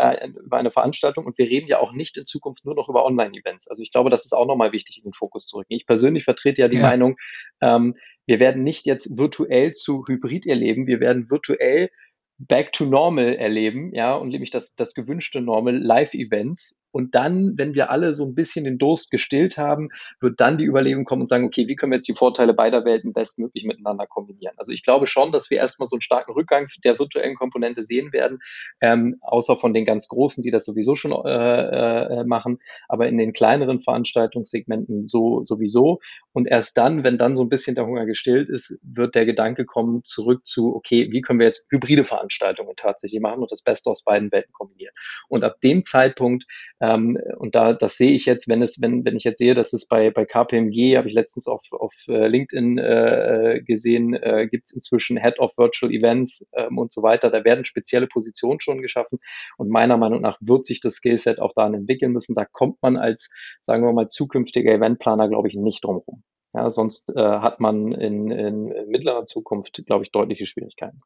eine 0.53 0.71
Veranstaltung 0.71 1.27
und 1.27 1.37
wir 1.37 1.47
reden 1.47 1.67
ja 1.67 1.81
auch 1.81 1.93
nicht 1.93 2.17
in 2.17 2.25
Zukunft 2.25 2.65
nur 2.65 2.75
noch 2.75 2.89
über 2.89 3.05
Online-Events. 3.05 3.69
Also 3.69 3.83
ich 3.83 3.93
glaube, 3.93 4.11
das 4.11 4.25
ist 4.25 4.33
auch 4.33 4.47
nochmal 4.47 4.73
wichtig, 4.73 4.99
in 4.99 5.05
den 5.05 5.13
Fokus 5.13 5.47
zu 5.47 5.59
rücken. 5.59 5.75
Ich 5.75 5.87
persönlich 5.87 6.25
vertrete 6.25 6.63
ja 6.63 6.69
die 6.69 6.77
ja. 6.79 6.83
Meinung, 6.83 7.17
ähm, 7.61 7.95
wir 8.27 8.41
werden 8.41 8.63
nicht 8.63 8.87
jetzt 8.87 9.19
virtuell 9.19 9.73
zu 9.73 10.05
Hybrid 10.07 10.47
erleben, 10.47 10.87
wir 10.87 11.01
werden 11.01 11.31
virtuell 11.31 11.91
back 12.39 12.73
to 12.73 12.85
normal 12.85 13.35
erleben, 13.35 13.95
ja, 13.95 14.15
und 14.15 14.29
nämlich 14.29 14.51
das, 14.51 14.75
das 14.75 14.95
gewünschte 14.95 15.41
Normal 15.41 15.77
Live-Events. 15.77 16.83
Und 16.97 17.15
dann, 17.15 17.57
wenn 17.57 17.75
wir 17.75 17.91
alle 17.91 18.15
so 18.15 18.25
ein 18.25 18.35
bisschen 18.35 18.65
den 18.65 18.79
Durst 18.79 19.11
gestillt 19.11 19.59
haben, 19.59 19.91
wird 20.21 20.41
dann 20.41 20.59
die 20.59 20.65
Überlegung 20.65 21.05
kommen 21.05 21.23
und 21.23 21.29
sagen, 21.29 21.45
okay, 21.45 21.69
wie 21.69 21.77
können 21.77 21.93
wir 21.93 21.97
jetzt 21.97 22.09
die 22.09 22.15
Vorteile 22.15 22.55
beider 22.55 22.85
Welten 22.85 23.13
bestmöglich 23.13 23.65
miteinander 23.65 24.07
kombinieren? 24.07 24.55
Also 24.57 24.73
ich 24.73 24.83
glaube 24.83 25.07
schon, 25.07 25.33
dass 25.33 25.51
wir 25.51 25.59
erstmal 25.59 25.87
so 25.87 25.97
einen 25.97 26.01
starken 26.01 26.33
Rückgang 26.33 26.69
der 26.85 26.99
virtuellen 26.99 27.37
Komponente 27.37 27.85
sehen 27.85 28.13
werden, 28.13 28.39
ähm, 28.81 29.17
außer 29.21 29.57
von 29.57 29.75
den 29.75 29.85
ganz 29.85 30.09
Großen, 30.09 30.43
die 30.43 30.51
das 30.51 30.65
sowieso 30.65 30.95
schon 30.97 31.13
äh, 31.13 32.21
äh, 32.21 32.25
machen, 32.25 32.59
aber 32.89 33.07
in 33.09 33.19
den 33.19 33.33
kleineren 33.33 33.81
Veranstaltungssegmenten 33.81 35.07
so 35.07 35.45
sowieso. 35.45 36.01
Und 36.33 36.47
erst 36.47 36.79
dann, 36.79 37.05
wenn 37.05 37.19
dann 37.19 37.37
so 37.37 37.43
ein 37.43 37.49
bisschen 37.49 37.75
der 37.75 37.87
Hunger 37.87 38.07
gestillt 38.07 38.49
ist, 38.49 38.79
wird 38.83 39.15
der 39.15 39.27
Gedanke 39.27 39.65
kommen, 39.65 40.03
zurück 40.05 40.47
zu, 40.47 40.75
okay, 40.75 41.11
wie 41.11 41.21
können 41.21 41.39
wir 41.39 41.47
jetzt 41.47 41.67
hybride 41.71 42.05
Veranstaltungen 42.05 42.27
Veranstaltungen 42.47 42.77
tatsächlich 42.77 43.21
machen 43.21 43.41
und 43.41 43.51
das 43.51 43.63
Beste 43.63 43.91
aus 43.91 44.03
beiden 44.03 44.33
Welten 44.33 44.53
kombinieren. 44.53 44.95
Und 45.29 45.45
ab 45.45 45.61
dem 45.61 45.85
Zeitpunkt, 45.85 46.47
ähm, 46.87 47.19
und 47.39 47.55
da 47.55 47.73
das 47.73 47.97
sehe 47.97 48.13
ich 48.13 48.27
jetzt, 48.27 48.49
wenn 48.49 48.63
es, 48.63 48.81
wenn, 48.81 49.05
wenn 49.05 49.17
ich 49.17 49.25
jetzt 49.25 49.39
sehe, 49.39 49.55
dass 49.55 49.73
es 49.73 49.87
bei, 49.87 50.11
bei 50.11 50.25
KPMG, 50.25 50.97
habe 50.97 51.09
ich 51.09 51.15
letztens 51.15 51.49
auf, 51.49 51.63
auf 51.73 51.93
äh, 52.09 52.29
LinkedIn 52.29 52.79
äh, 52.79 53.63
gesehen, 53.65 54.15
äh, 54.15 54.47
gibt 54.49 54.67
es 54.67 54.73
inzwischen 54.73 55.17
Head 55.21 55.39
of 55.39 55.57
Virtual 55.57 55.93
Events 55.93 56.47
ähm, 56.55 56.79
und 56.79 56.93
so 56.93 57.03
weiter. 57.03 57.31
Da 57.31 57.45
werden 57.45 57.65
spezielle 57.65 58.07
Positionen 58.07 58.61
schon 58.61 58.83
geschaffen. 58.83 59.19
Und 59.57 59.71
meiner 59.71 59.97
Meinung 59.97 60.21
nach 60.21 60.39
wird 60.41 60.65
sich 60.65 60.81
das 60.81 60.95
Skillset 60.95 61.41
auch 61.41 61.53
daran 61.55 61.75
entwickeln 61.75 62.13
müssen. 62.13 62.35
Da 62.35 62.45
kommt 62.45 62.81
man 62.83 62.97
als, 62.97 63.33
sagen 63.61 63.85
wir 63.85 63.93
mal, 63.93 64.09
zukünftiger 64.09 64.73
Eventplaner, 64.73 65.29
glaube 65.29 65.49
ich, 65.49 65.55
nicht 65.55 65.85
drum 65.85 65.97
rum. 65.97 66.23
Ja, 66.55 66.71
sonst 66.71 67.15
äh, 67.15 67.21
hat 67.21 67.61
man 67.61 67.93
in, 67.93 68.31
in, 68.31 68.73
mittlerer 68.89 69.25
Zukunft, 69.25 69.83
glaube 69.85 70.05
ich, 70.05 70.11
deutliche 70.11 70.47
Schwierigkeiten. 70.47 71.03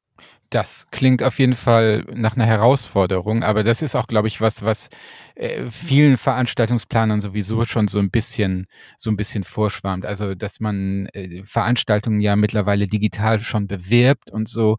Das 0.48 0.86
klingt 0.90 1.22
auf 1.22 1.38
jeden 1.40 1.56
Fall 1.56 2.04
nach 2.14 2.36
einer 2.36 2.46
Herausforderung, 2.46 3.42
aber 3.42 3.64
das 3.64 3.82
ist 3.82 3.96
auch, 3.96 4.06
glaube 4.06 4.28
ich, 4.28 4.40
was, 4.40 4.64
was 4.64 4.90
äh, 5.34 5.64
vielen 5.70 6.18
Veranstaltungsplanern 6.18 7.20
sowieso 7.20 7.64
schon 7.64 7.88
so 7.88 7.98
ein 7.98 8.10
bisschen, 8.10 8.66
so 8.96 9.10
ein 9.10 9.16
bisschen 9.16 9.42
vorschwammt. 9.42 10.06
Also, 10.06 10.34
dass 10.36 10.60
man 10.60 11.06
äh, 11.14 11.42
Veranstaltungen 11.44 12.20
ja 12.20 12.36
mittlerweile 12.36 12.86
digital 12.86 13.40
schon 13.40 13.66
bewirbt 13.66 14.30
und 14.30 14.48
so 14.48 14.76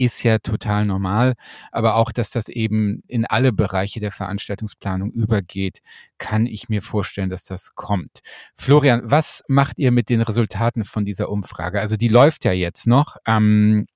ist 0.00 0.22
ja 0.22 0.38
total 0.38 0.86
normal. 0.86 1.34
Aber 1.70 1.96
auch, 1.96 2.10
dass 2.10 2.30
das 2.30 2.48
eben 2.48 3.02
in 3.06 3.26
alle 3.26 3.52
Bereiche 3.52 4.00
der 4.00 4.12
Veranstaltungsplanung 4.12 5.12
übergeht, 5.12 5.80
kann 6.16 6.46
ich 6.46 6.70
mir 6.70 6.80
vorstellen, 6.80 7.28
dass 7.28 7.44
das 7.44 7.74
kommt. 7.74 8.20
Florian, 8.54 9.02
was 9.04 9.42
macht 9.46 9.78
ihr 9.78 9.92
mit 9.92 10.08
den 10.08 10.22
Resultaten 10.22 10.84
von 10.84 11.04
dieser 11.04 11.28
Umfrage? 11.28 11.80
Also 11.80 11.96
die 11.96 12.08
läuft 12.08 12.46
ja 12.46 12.52
jetzt 12.52 12.86
noch. 12.86 13.18
Ähm, 13.26 13.86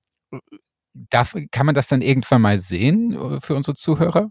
darf, 0.93 1.35
kann 1.51 1.67
man 1.67 1.75
das 1.75 1.89
dann 1.89 2.03
irgendwann 2.03 2.43
mal 2.43 2.59
sehen 2.59 3.15
äh, 3.15 3.41
für 3.41 3.55
unsere 3.55 3.75
Zuhörer? 3.75 4.31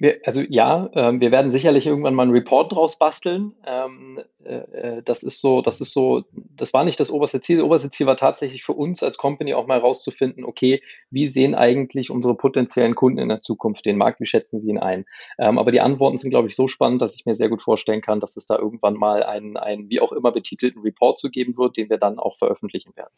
Wir, 0.00 0.20
also 0.24 0.42
ja, 0.48 0.88
ähm, 0.94 1.20
wir 1.20 1.32
werden 1.32 1.50
sicherlich 1.50 1.86
irgendwann 1.86 2.14
mal 2.14 2.22
einen 2.22 2.32
Report 2.32 2.72
draus 2.72 2.98
basteln. 2.98 3.54
Ähm, 3.66 4.20
äh, 4.44 4.54
äh, 4.54 5.02
das 5.02 5.24
ist 5.24 5.40
so, 5.40 5.60
das 5.60 5.80
ist 5.80 5.92
so, 5.92 6.22
das 6.32 6.72
war 6.72 6.84
nicht 6.84 7.00
das 7.00 7.10
oberste 7.10 7.40
Ziel. 7.40 7.56
Das 7.56 7.64
oberste 7.64 7.90
Ziel 7.90 8.06
war 8.06 8.16
tatsächlich 8.16 8.62
für 8.64 8.74
uns 8.74 9.02
als 9.02 9.18
Company 9.18 9.54
auch 9.54 9.66
mal 9.66 9.78
rauszufinden, 9.78 10.44
okay, 10.44 10.82
wie 11.10 11.26
sehen 11.26 11.56
eigentlich 11.56 12.10
unsere 12.10 12.36
potenziellen 12.36 12.94
Kunden 12.94 13.18
in 13.18 13.28
der 13.28 13.40
Zukunft 13.40 13.86
den 13.86 13.98
Markt, 13.98 14.20
wie 14.20 14.26
schätzen 14.26 14.60
sie 14.60 14.70
ihn 14.70 14.78
ein? 14.78 15.04
Ähm, 15.38 15.58
aber 15.58 15.72
die 15.72 15.80
Antworten 15.80 16.16
sind, 16.16 16.30
glaube 16.30 16.48
ich, 16.48 16.54
so 16.54 16.68
spannend, 16.68 17.02
dass 17.02 17.16
ich 17.16 17.26
mir 17.26 17.34
sehr 17.34 17.48
gut 17.48 17.62
vorstellen 17.62 18.00
kann, 18.00 18.20
dass 18.20 18.36
es 18.36 18.46
da 18.46 18.56
irgendwann 18.56 18.94
mal 18.94 19.24
einen, 19.24 19.56
einen 19.56 19.90
wie 19.90 20.00
auch 20.00 20.12
immer 20.12 20.30
betitelten 20.30 20.82
Report 20.82 21.18
zu 21.18 21.28
geben 21.28 21.56
wird, 21.56 21.76
den 21.76 21.90
wir 21.90 21.98
dann 21.98 22.20
auch 22.20 22.38
veröffentlichen 22.38 22.94
werden. 22.94 23.12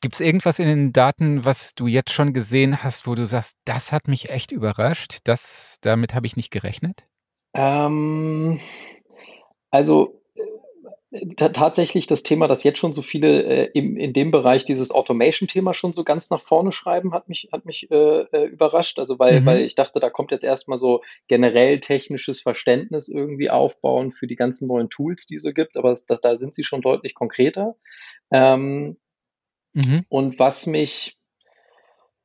Gibt 0.00 0.14
es 0.14 0.20
irgendwas 0.20 0.58
in 0.58 0.66
den 0.66 0.92
Daten, 0.92 1.44
was 1.44 1.74
du 1.74 1.86
jetzt 1.86 2.12
schon 2.12 2.32
gesehen 2.32 2.82
hast, 2.82 3.06
wo 3.06 3.14
du 3.14 3.26
sagst, 3.26 3.56
das 3.64 3.92
hat 3.92 4.08
mich 4.08 4.30
echt 4.30 4.52
überrascht, 4.52 5.18
das 5.24 5.78
damit 5.80 6.14
habe 6.14 6.26
ich 6.26 6.36
nicht 6.36 6.50
gerechnet? 6.50 7.06
Ähm, 7.54 8.58
also 9.70 10.20
äh, 11.12 11.34
tatsächlich 11.36 12.06
das 12.08 12.24
Thema, 12.24 12.48
dass 12.48 12.64
jetzt 12.64 12.80
schon 12.80 12.92
so 12.92 13.02
viele 13.02 13.42
äh, 13.44 13.70
im, 13.74 13.96
in 13.96 14.12
dem 14.12 14.32
Bereich 14.32 14.64
dieses 14.64 14.90
Automation-Thema 14.90 15.72
schon 15.72 15.92
so 15.92 16.02
ganz 16.02 16.30
nach 16.30 16.42
vorne 16.42 16.72
schreiben, 16.72 17.14
hat 17.14 17.28
mich, 17.28 17.48
hat 17.52 17.64
mich 17.64 17.90
äh, 17.90 18.22
äh 18.22 18.46
überrascht. 18.46 18.98
Also 18.98 19.18
weil, 19.20 19.40
mhm. 19.40 19.46
weil 19.46 19.60
ich 19.60 19.76
dachte, 19.76 20.00
da 20.00 20.10
kommt 20.10 20.32
jetzt 20.32 20.44
erstmal 20.44 20.78
so 20.78 21.02
generell 21.28 21.78
technisches 21.78 22.40
Verständnis 22.40 23.08
irgendwie 23.08 23.50
aufbauen 23.50 24.12
für 24.12 24.26
die 24.26 24.36
ganzen 24.36 24.66
neuen 24.66 24.90
Tools, 24.90 25.26
die 25.26 25.36
es 25.36 25.42
so 25.42 25.52
gibt, 25.52 25.76
aber 25.76 25.94
da, 26.08 26.16
da, 26.16 26.36
sind 26.36 26.54
sie 26.54 26.64
schon 26.64 26.82
deutlich 26.82 27.14
konkreter. 27.14 27.76
Ähm, 28.32 28.96
mhm. 29.74 30.04
Und 30.08 30.38
was 30.38 30.66
mich 30.66 31.18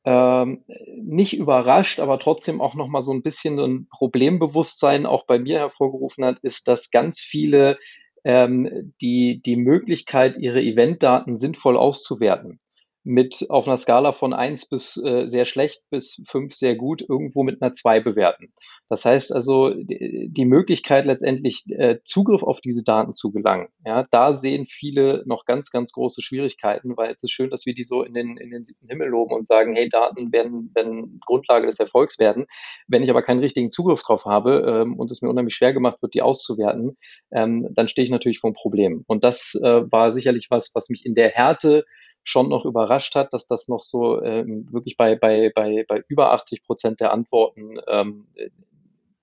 ähm, 0.05 0.63
nicht 0.95 1.33
überrascht, 1.35 1.99
aber 1.99 2.19
trotzdem 2.19 2.61
auch 2.61 2.75
nochmal 2.75 3.01
so 3.01 3.11
ein 3.11 3.21
bisschen 3.21 3.59
ein 3.59 3.87
Problembewusstsein 3.89 5.05
auch 5.05 5.25
bei 5.25 5.39
mir 5.39 5.59
hervorgerufen 5.59 6.23
hat, 6.23 6.39
ist, 6.39 6.67
dass 6.67 6.89
ganz 6.89 7.19
viele 7.19 7.77
ähm, 8.23 8.93
die, 9.01 9.41
die 9.41 9.55
Möglichkeit, 9.55 10.37
ihre 10.37 10.61
Eventdaten 10.61 11.37
sinnvoll 11.37 11.77
auszuwerten, 11.77 12.59
mit 13.03 13.45
auf 13.49 13.67
einer 13.67 13.77
Skala 13.77 14.11
von 14.11 14.33
eins 14.33 14.67
bis 14.67 14.97
äh, 14.97 15.27
sehr 15.27 15.45
schlecht 15.45 15.81
bis 15.89 16.21
fünf 16.27 16.53
sehr 16.53 16.75
gut 16.75 17.01
irgendwo 17.07 17.43
mit 17.43 17.61
einer 17.61 17.73
zwei 17.73 17.99
bewerten. 17.99 18.53
Das 18.89 19.05
heißt 19.05 19.33
also, 19.33 19.71
die 19.75 20.45
Möglichkeit 20.45 21.05
letztendlich 21.05 21.63
äh, 21.69 21.99
Zugriff 22.03 22.41
auf 22.41 22.59
diese 22.59 22.83
Daten 22.83 23.13
zu 23.13 23.31
gelangen, 23.31 23.67
ja, 23.85 24.07
da 24.09 24.33
sehen 24.33 24.65
viele 24.65 25.23
noch 25.27 25.45
ganz, 25.45 25.69
ganz 25.69 25.91
große 25.91 26.23
Schwierigkeiten, 26.23 26.97
weil 26.97 27.11
es 27.13 27.21
ist 27.21 27.31
schön, 27.31 27.51
dass 27.51 27.67
wir 27.67 27.75
die 27.75 27.83
so 27.83 28.01
in 28.01 28.15
den, 28.15 28.37
in 28.37 28.49
den 28.49 28.63
siebten 28.63 28.87
Himmel 28.87 29.09
loben 29.09 29.35
und 29.35 29.45
sagen, 29.45 29.75
hey, 29.75 29.89
Daten 29.89 30.31
werden, 30.31 30.71
werden 30.73 31.19
Grundlage 31.23 31.67
des 31.67 31.79
Erfolgs 31.79 32.17
werden. 32.17 32.47
Wenn 32.87 33.03
ich 33.03 33.11
aber 33.11 33.21
keinen 33.21 33.41
richtigen 33.41 33.69
Zugriff 33.69 34.01
drauf 34.01 34.25
habe 34.25 34.81
ähm, 34.81 34.95
und 34.97 35.11
es 35.11 35.21
mir 35.21 35.29
unheimlich 35.29 35.53
schwer 35.53 35.73
gemacht 35.73 36.01
wird, 36.01 36.15
die 36.15 36.23
auszuwerten, 36.23 36.97
ähm, 37.31 37.69
dann 37.75 37.87
stehe 37.87 38.03
ich 38.03 38.11
natürlich 38.11 38.39
vor 38.39 38.49
einem 38.49 38.55
Problem. 38.55 39.03
Und 39.05 39.23
das 39.23 39.53
äh, 39.61 39.91
war 39.91 40.13
sicherlich 40.13 40.47
was, 40.49 40.71
was 40.73 40.89
mich 40.89 41.05
in 41.05 41.13
der 41.13 41.29
Härte 41.29 41.85
schon 42.29 42.49
noch 42.49 42.65
überrascht 42.65 43.15
hat, 43.15 43.33
dass 43.33 43.47
das 43.47 43.67
noch 43.67 43.83
so 43.83 44.21
ähm, 44.23 44.67
wirklich 44.71 44.97
bei, 44.97 45.15
bei, 45.15 45.51
bei, 45.53 45.83
bei 45.87 46.03
über 46.07 46.31
80 46.33 46.63
Prozent 46.63 46.99
der 46.99 47.11
Antworten 47.11 47.79
ähm, 47.87 48.27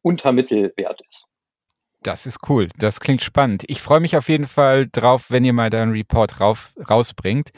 unter 0.03 0.33
Mittelwert 0.33 1.01
ist. 1.09 1.29
Das 2.03 2.27
ist 2.27 2.49
cool. 2.49 2.69
Das 2.79 3.01
klingt 3.01 3.23
spannend. 3.23 3.65
Ich 3.69 3.81
freue 3.81 4.01
mich 4.01 4.17
auf 4.17 4.29
jeden 4.29 4.47
Fall 4.47 4.89
drauf, 4.91 5.31
wenn 5.31 5.45
ihr 5.45 5.53
mal 5.53 5.71
deinen 5.71 5.93
Report 5.93 6.41
rauf, 6.41 6.75
rausbringt. 6.89 7.51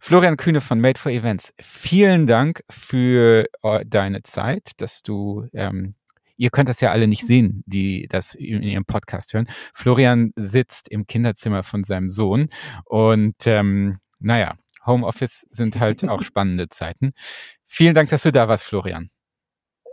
Florian 0.00 0.36
Kühne 0.36 0.60
von 0.60 0.80
Made 0.80 1.00
for 1.00 1.10
Events, 1.10 1.52
vielen 1.60 2.26
Dank 2.26 2.62
für 2.68 3.46
äh, 3.62 3.84
deine 3.86 4.22
Zeit, 4.22 4.72
dass 4.76 5.02
du, 5.02 5.46
ähm, 5.54 5.94
ihr 6.36 6.50
könnt 6.50 6.68
das 6.68 6.80
ja 6.80 6.90
alle 6.90 7.08
nicht 7.08 7.26
sehen, 7.26 7.62
die 7.66 8.06
das 8.08 8.34
in 8.34 8.62
ihrem 8.62 8.84
Podcast 8.84 9.32
hören. 9.32 9.48
Florian 9.72 10.32
sitzt 10.36 10.88
im 10.90 11.06
Kinderzimmer 11.06 11.62
von 11.62 11.84
seinem 11.84 12.10
Sohn 12.10 12.48
und 12.84 13.46
ähm, 13.46 13.98
naja, 14.18 14.54
Homeoffice 14.86 15.46
sind 15.50 15.80
halt 15.80 16.04
auch 16.08 16.22
spannende 16.22 16.68
Zeiten. 16.68 17.12
Vielen 17.66 17.94
Dank, 17.94 18.10
dass 18.10 18.22
du 18.22 18.32
da 18.32 18.48
warst, 18.48 18.64
Florian. 18.64 19.10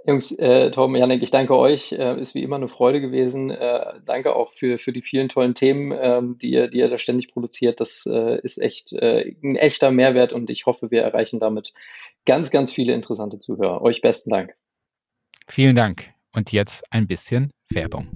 Jungs, 0.06 0.32
äh, 0.32 0.72
Tom, 0.72 0.96
Janik, 0.96 1.22
ich 1.22 1.30
danke 1.30 1.56
euch. 1.56 1.92
Äh, 1.92 2.20
ist 2.20 2.34
wie 2.34 2.42
immer 2.42 2.56
eine 2.56 2.68
Freude 2.68 3.02
gewesen. 3.02 3.52
Äh, 3.52 4.00
danke 4.06 4.36
auch 4.36 4.52
für, 4.56 4.80
für 4.80 4.92
die 4.92 5.04
vielen 5.04 5.30
tollen 5.30 5.54
Themen, 5.54 5.96
ähm, 6.00 6.38
die, 6.40 6.52
ihr, 6.52 6.70
die 6.70 6.80
ihr 6.80 6.90
da 6.90 6.98
ständig 6.98 7.32
produziert. 7.32 7.80
Das 7.80 8.08
äh, 8.12 8.40
ist 8.42 8.58
echt 8.58 8.94
äh, 8.94 9.36
ein 9.44 9.56
echter 9.56 9.92
Mehrwert 9.92 10.34
und 10.34 10.50
ich 10.50 10.66
hoffe, 10.66 10.90
wir 10.90 11.04
erreichen 11.04 11.40
damit 11.40 11.74
ganz, 12.26 12.50
ganz 12.50 12.72
viele 12.72 12.94
interessante 12.94 13.40
Zuhörer. 13.40 13.82
Euch 13.82 14.02
besten 14.02 14.32
Dank. 14.32 14.56
Vielen 15.48 15.76
Dank. 15.76 16.12
Und 16.34 16.52
jetzt 16.52 16.84
ein 16.92 17.08
bisschen 17.08 17.52
Werbung. 17.70 18.08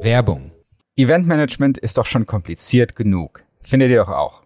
Werbung. 0.00 0.52
Eventmanagement 0.96 1.78
ist 1.78 1.98
doch 1.98 2.06
schon 2.06 2.26
kompliziert 2.26 2.94
genug. 2.94 3.42
Findet 3.60 3.90
ihr 3.90 3.98
doch 3.98 4.10
auch. 4.10 4.43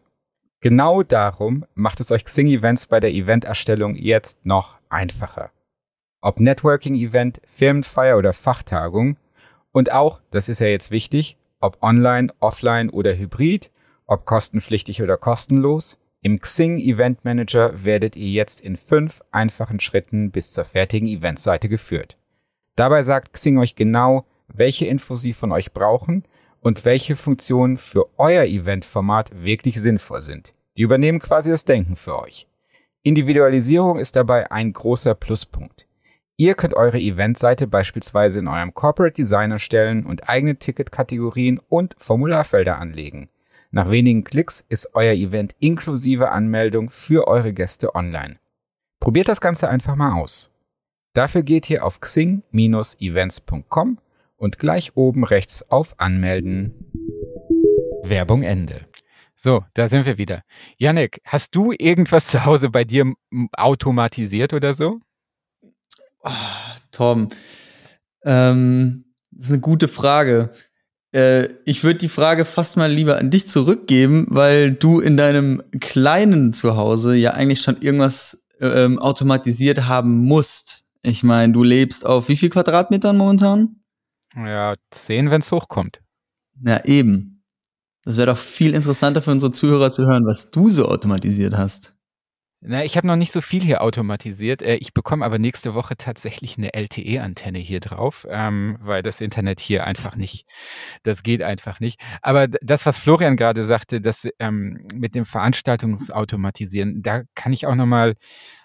Genau 0.60 1.04
darum 1.04 1.64
macht 1.74 2.00
es 2.00 2.10
euch 2.10 2.24
Xing 2.24 2.48
Events 2.48 2.86
bei 2.86 2.98
der 2.98 3.12
Eventerstellung 3.12 3.94
jetzt 3.94 4.44
noch 4.44 4.76
einfacher. 4.88 5.50
Ob 6.20 6.40
Networking-Event, 6.40 7.40
Firmenfeier 7.46 8.18
oder 8.18 8.32
Fachtagung 8.32 9.16
und 9.70 9.92
auch, 9.92 10.20
das 10.32 10.48
ist 10.48 10.58
ja 10.58 10.66
jetzt 10.66 10.90
wichtig, 10.90 11.36
ob 11.60 11.80
online, 11.80 12.32
offline 12.40 12.90
oder 12.90 13.16
hybrid, 13.16 13.70
ob 14.06 14.24
kostenpflichtig 14.24 15.00
oder 15.00 15.16
kostenlos, 15.16 16.00
im 16.22 16.40
Xing 16.40 16.78
Event 16.78 17.24
Manager 17.24 17.84
werdet 17.84 18.16
ihr 18.16 18.30
jetzt 18.30 18.60
in 18.60 18.76
fünf 18.76 19.22
einfachen 19.30 19.78
Schritten 19.78 20.32
bis 20.32 20.50
zur 20.50 20.64
fertigen 20.64 21.06
Eventseite 21.06 21.68
geführt. 21.68 22.16
Dabei 22.74 23.04
sagt 23.04 23.32
Xing 23.32 23.58
euch 23.58 23.76
genau, 23.76 24.24
welche 24.48 24.86
Infos 24.86 25.20
sie 25.20 25.32
von 25.32 25.52
euch 25.52 25.72
brauchen 25.72 26.24
und 26.60 26.84
welche 26.84 27.16
Funktionen 27.16 27.78
für 27.78 28.06
euer 28.18 28.44
Eventformat 28.44 29.42
wirklich 29.42 29.80
sinnvoll 29.80 30.22
sind. 30.22 30.54
Die 30.76 30.82
übernehmen 30.82 31.18
quasi 31.18 31.50
das 31.50 31.64
Denken 31.64 31.96
für 31.96 32.18
euch. 32.18 32.46
Individualisierung 33.02 33.98
ist 33.98 34.16
dabei 34.16 34.50
ein 34.50 34.72
großer 34.72 35.14
Pluspunkt. 35.14 35.86
Ihr 36.36 36.54
könnt 36.54 36.74
eure 36.74 36.98
Eventseite 36.98 37.66
beispielsweise 37.66 38.38
in 38.38 38.46
eurem 38.46 38.72
Corporate 38.74 39.14
Design 39.14 39.50
erstellen 39.50 40.06
und 40.06 40.28
eigene 40.28 40.56
Ticketkategorien 40.56 41.60
und 41.68 41.96
Formularfelder 41.98 42.78
anlegen. 42.78 43.28
Nach 43.70 43.90
wenigen 43.90 44.24
Klicks 44.24 44.64
ist 44.68 44.94
euer 44.94 45.14
Event 45.14 45.56
inklusive 45.58 46.30
Anmeldung 46.30 46.90
für 46.90 47.26
eure 47.26 47.52
Gäste 47.52 47.94
online. 47.94 48.38
Probiert 49.00 49.28
das 49.28 49.40
Ganze 49.40 49.68
einfach 49.68 49.96
mal 49.96 50.12
aus. 50.14 50.50
Dafür 51.12 51.42
geht 51.42 51.68
ihr 51.70 51.84
auf 51.84 52.00
xing-events.com 52.00 53.98
und 54.38 54.59
gleich 54.59 54.96
oben 54.96 55.24
rechts 55.24 55.68
auf 55.70 56.01
Anmelden. 56.01 56.72
Werbung 58.05 58.42
Ende. 58.42 58.87
So, 59.37 59.64
da 59.74 59.88
sind 59.88 60.07
wir 60.07 60.18
wieder. 60.18 60.42
Yannick, 60.79 61.20
hast 61.24 61.55
du 61.55 61.72
irgendwas 61.77 62.29
zu 62.29 62.44
Hause 62.44 62.70
bei 62.70 62.85
dir 62.85 63.12
automatisiert 63.53 64.53
oder 64.53 64.74
so? 64.74 65.01
Oh, 66.22 66.31
Tom, 66.90 67.29
ähm, 68.24 69.05
das 69.31 69.46
ist 69.46 69.53
eine 69.53 69.61
gute 69.61 69.87
Frage. 69.87 70.51
Äh, 71.14 71.48
ich 71.64 71.85
würde 71.85 72.01
die 72.01 72.09
Frage 72.09 72.44
fast 72.44 72.77
mal 72.77 72.90
lieber 72.90 73.18
an 73.18 73.31
dich 73.31 73.46
zurückgeben, 73.46 74.27
weil 74.31 74.72
du 74.72 75.01
in 75.01 75.16
deinem 75.16 75.62
kleinen 75.79 76.53
Zuhause 76.53 77.14
ja 77.14 77.33
eigentlich 77.33 77.61
schon 77.61 77.81
irgendwas 77.81 78.48
ähm, 78.61 78.98
automatisiert 78.98 79.87
haben 79.87 80.24
musst. 80.24 80.87
Ich 81.03 81.22
meine, 81.22 81.53
du 81.53 81.62
lebst 81.62 82.05
auf 82.05 82.29
wie 82.29 82.37
viel 82.37 82.51
Quadratmetern 82.51 83.16
momentan? 83.16 83.77
Ja, 84.46 84.74
zehn, 84.90 85.31
wenn 85.31 85.40
es 85.40 85.51
hochkommt. 85.53 86.01
Na 86.61 86.85
eben. 86.85 87.44
Das 88.05 88.16
wäre 88.18 88.29
doch 88.29 88.38
viel 88.38 88.74
interessanter 88.74 89.22
für 89.22 89.33
unsere 89.33 89.53
Zuhörer 89.53 89.92
zu 89.92 90.07
hören, 90.07 90.27
was 90.27 90.51
du 90.51 90.70
so 90.70 90.87
automatisiert 90.87 91.57
hast. 91.57 91.97
Na, 92.60 92.84
ich 92.84 92.96
habe 92.96 93.06
noch 93.06 93.14
nicht 93.14 93.32
so 93.32 93.40
viel 93.40 93.62
hier 93.62 93.82
automatisiert. 93.82 94.62
Äh, 94.62 94.76
ich 94.76 94.92
bekomme 94.92 95.24
aber 95.24 95.38
nächste 95.38 95.74
Woche 95.74 95.96
tatsächlich 95.96 96.58
eine 96.58 96.74
LTE-Antenne 96.74 97.58
hier 97.60 97.78
drauf, 97.78 98.26
ähm, 98.28 98.78
weil 98.80 99.02
das 99.02 99.20
Internet 99.20 99.60
hier 99.60 99.86
einfach 99.86 100.16
nicht, 100.16 100.44
das 101.04 101.22
geht 101.22 101.40
einfach 101.42 101.78
nicht. 101.78 102.00
Aber 102.20 102.48
das, 102.48 102.84
was 102.84 102.98
Florian 102.98 103.36
gerade 103.36 103.64
sagte, 103.64 104.00
das 104.00 104.26
ähm, 104.40 104.80
mit 104.92 105.14
dem 105.14 105.24
Veranstaltungsautomatisieren, 105.24 107.00
da 107.00 107.22
kann 107.36 107.52
ich 107.52 107.64
auch 107.64 107.76
nochmal 107.76 108.14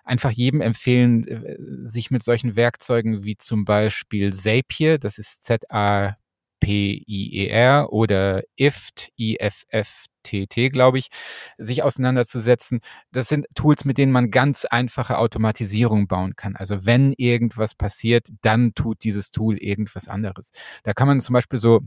einfach 0.03 0.31
jedem 0.31 0.61
empfehlen, 0.61 1.27
äh, 1.27 1.57
sich 1.87 2.09
mit 2.09 2.23
solchen 2.23 2.55
Werkzeugen 2.55 3.23
wie 3.23 3.37
zum 3.37 3.63
Beispiel 3.63 4.33
Zapier, 4.33 4.97
das 4.97 5.19
ist 5.19 5.43
Z-A 5.43 6.17
P-I-E-R 6.63 7.91
oder 7.91 8.41
IFT, 8.55 9.09
I-F-F-T-T, 9.17 10.69
glaube 10.69 10.97
ich, 10.97 11.09
sich 11.57 11.83
auseinanderzusetzen. 11.83 12.79
Das 13.11 13.27
sind 13.27 13.47
Tools, 13.53 13.83
mit 13.83 13.97
denen 13.97 14.13
man 14.13 14.31
ganz 14.31 14.63
einfache 14.63 15.17
Automatisierung 15.17 16.07
bauen 16.07 16.37
kann. 16.37 16.55
Also 16.55 16.85
wenn 16.85 17.11
irgendwas 17.17 17.75
passiert, 17.75 18.29
dann 18.43 18.73
tut 18.75 19.03
dieses 19.03 19.31
Tool 19.31 19.57
irgendwas 19.57 20.07
anderes. 20.07 20.51
Da 20.83 20.93
kann 20.93 21.09
man 21.09 21.19
zum 21.19 21.33
Beispiel 21.33 21.59
so 21.59 21.81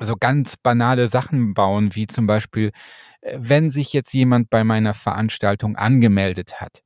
so 0.00 0.16
ganz 0.18 0.56
banale 0.56 1.06
Sachen 1.06 1.52
bauen, 1.52 1.94
wie 1.94 2.06
zum 2.06 2.26
Beispiel, 2.26 2.72
äh, 3.20 3.36
wenn 3.38 3.70
sich 3.70 3.92
jetzt 3.92 4.12
jemand 4.14 4.48
bei 4.48 4.64
meiner 4.64 4.94
Veranstaltung 4.94 5.76
angemeldet 5.76 6.62
hat, 6.62 6.80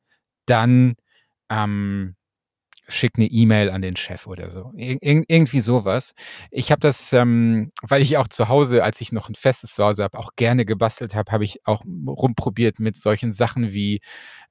dann 0.46 0.96
ähm, 1.48 2.16
schick 2.88 3.12
eine 3.16 3.26
E-Mail 3.26 3.70
an 3.70 3.82
den 3.82 3.96
Chef 3.96 4.26
oder 4.26 4.50
so. 4.50 4.72
Ir 4.76 4.98
irgendwie 5.00 5.60
sowas. 5.60 6.14
Ich 6.50 6.70
habe 6.70 6.80
das, 6.80 7.12
ähm, 7.12 7.72
weil 7.82 8.02
ich 8.02 8.16
auch 8.16 8.28
zu 8.28 8.48
Hause, 8.48 8.84
als 8.84 9.00
ich 9.00 9.12
noch 9.12 9.28
ein 9.28 9.34
festes 9.34 9.74
Zuhause 9.74 10.04
habe, 10.04 10.18
auch 10.18 10.30
gerne 10.36 10.64
gebastelt 10.64 11.14
habe, 11.14 11.32
habe 11.32 11.44
ich 11.44 11.66
auch 11.66 11.82
rumprobiert 11.84 12.78
mit 12.78 12.96
solchen 12.96 13.32
Sachen 13.32 13.72
wie, 13.72 14.00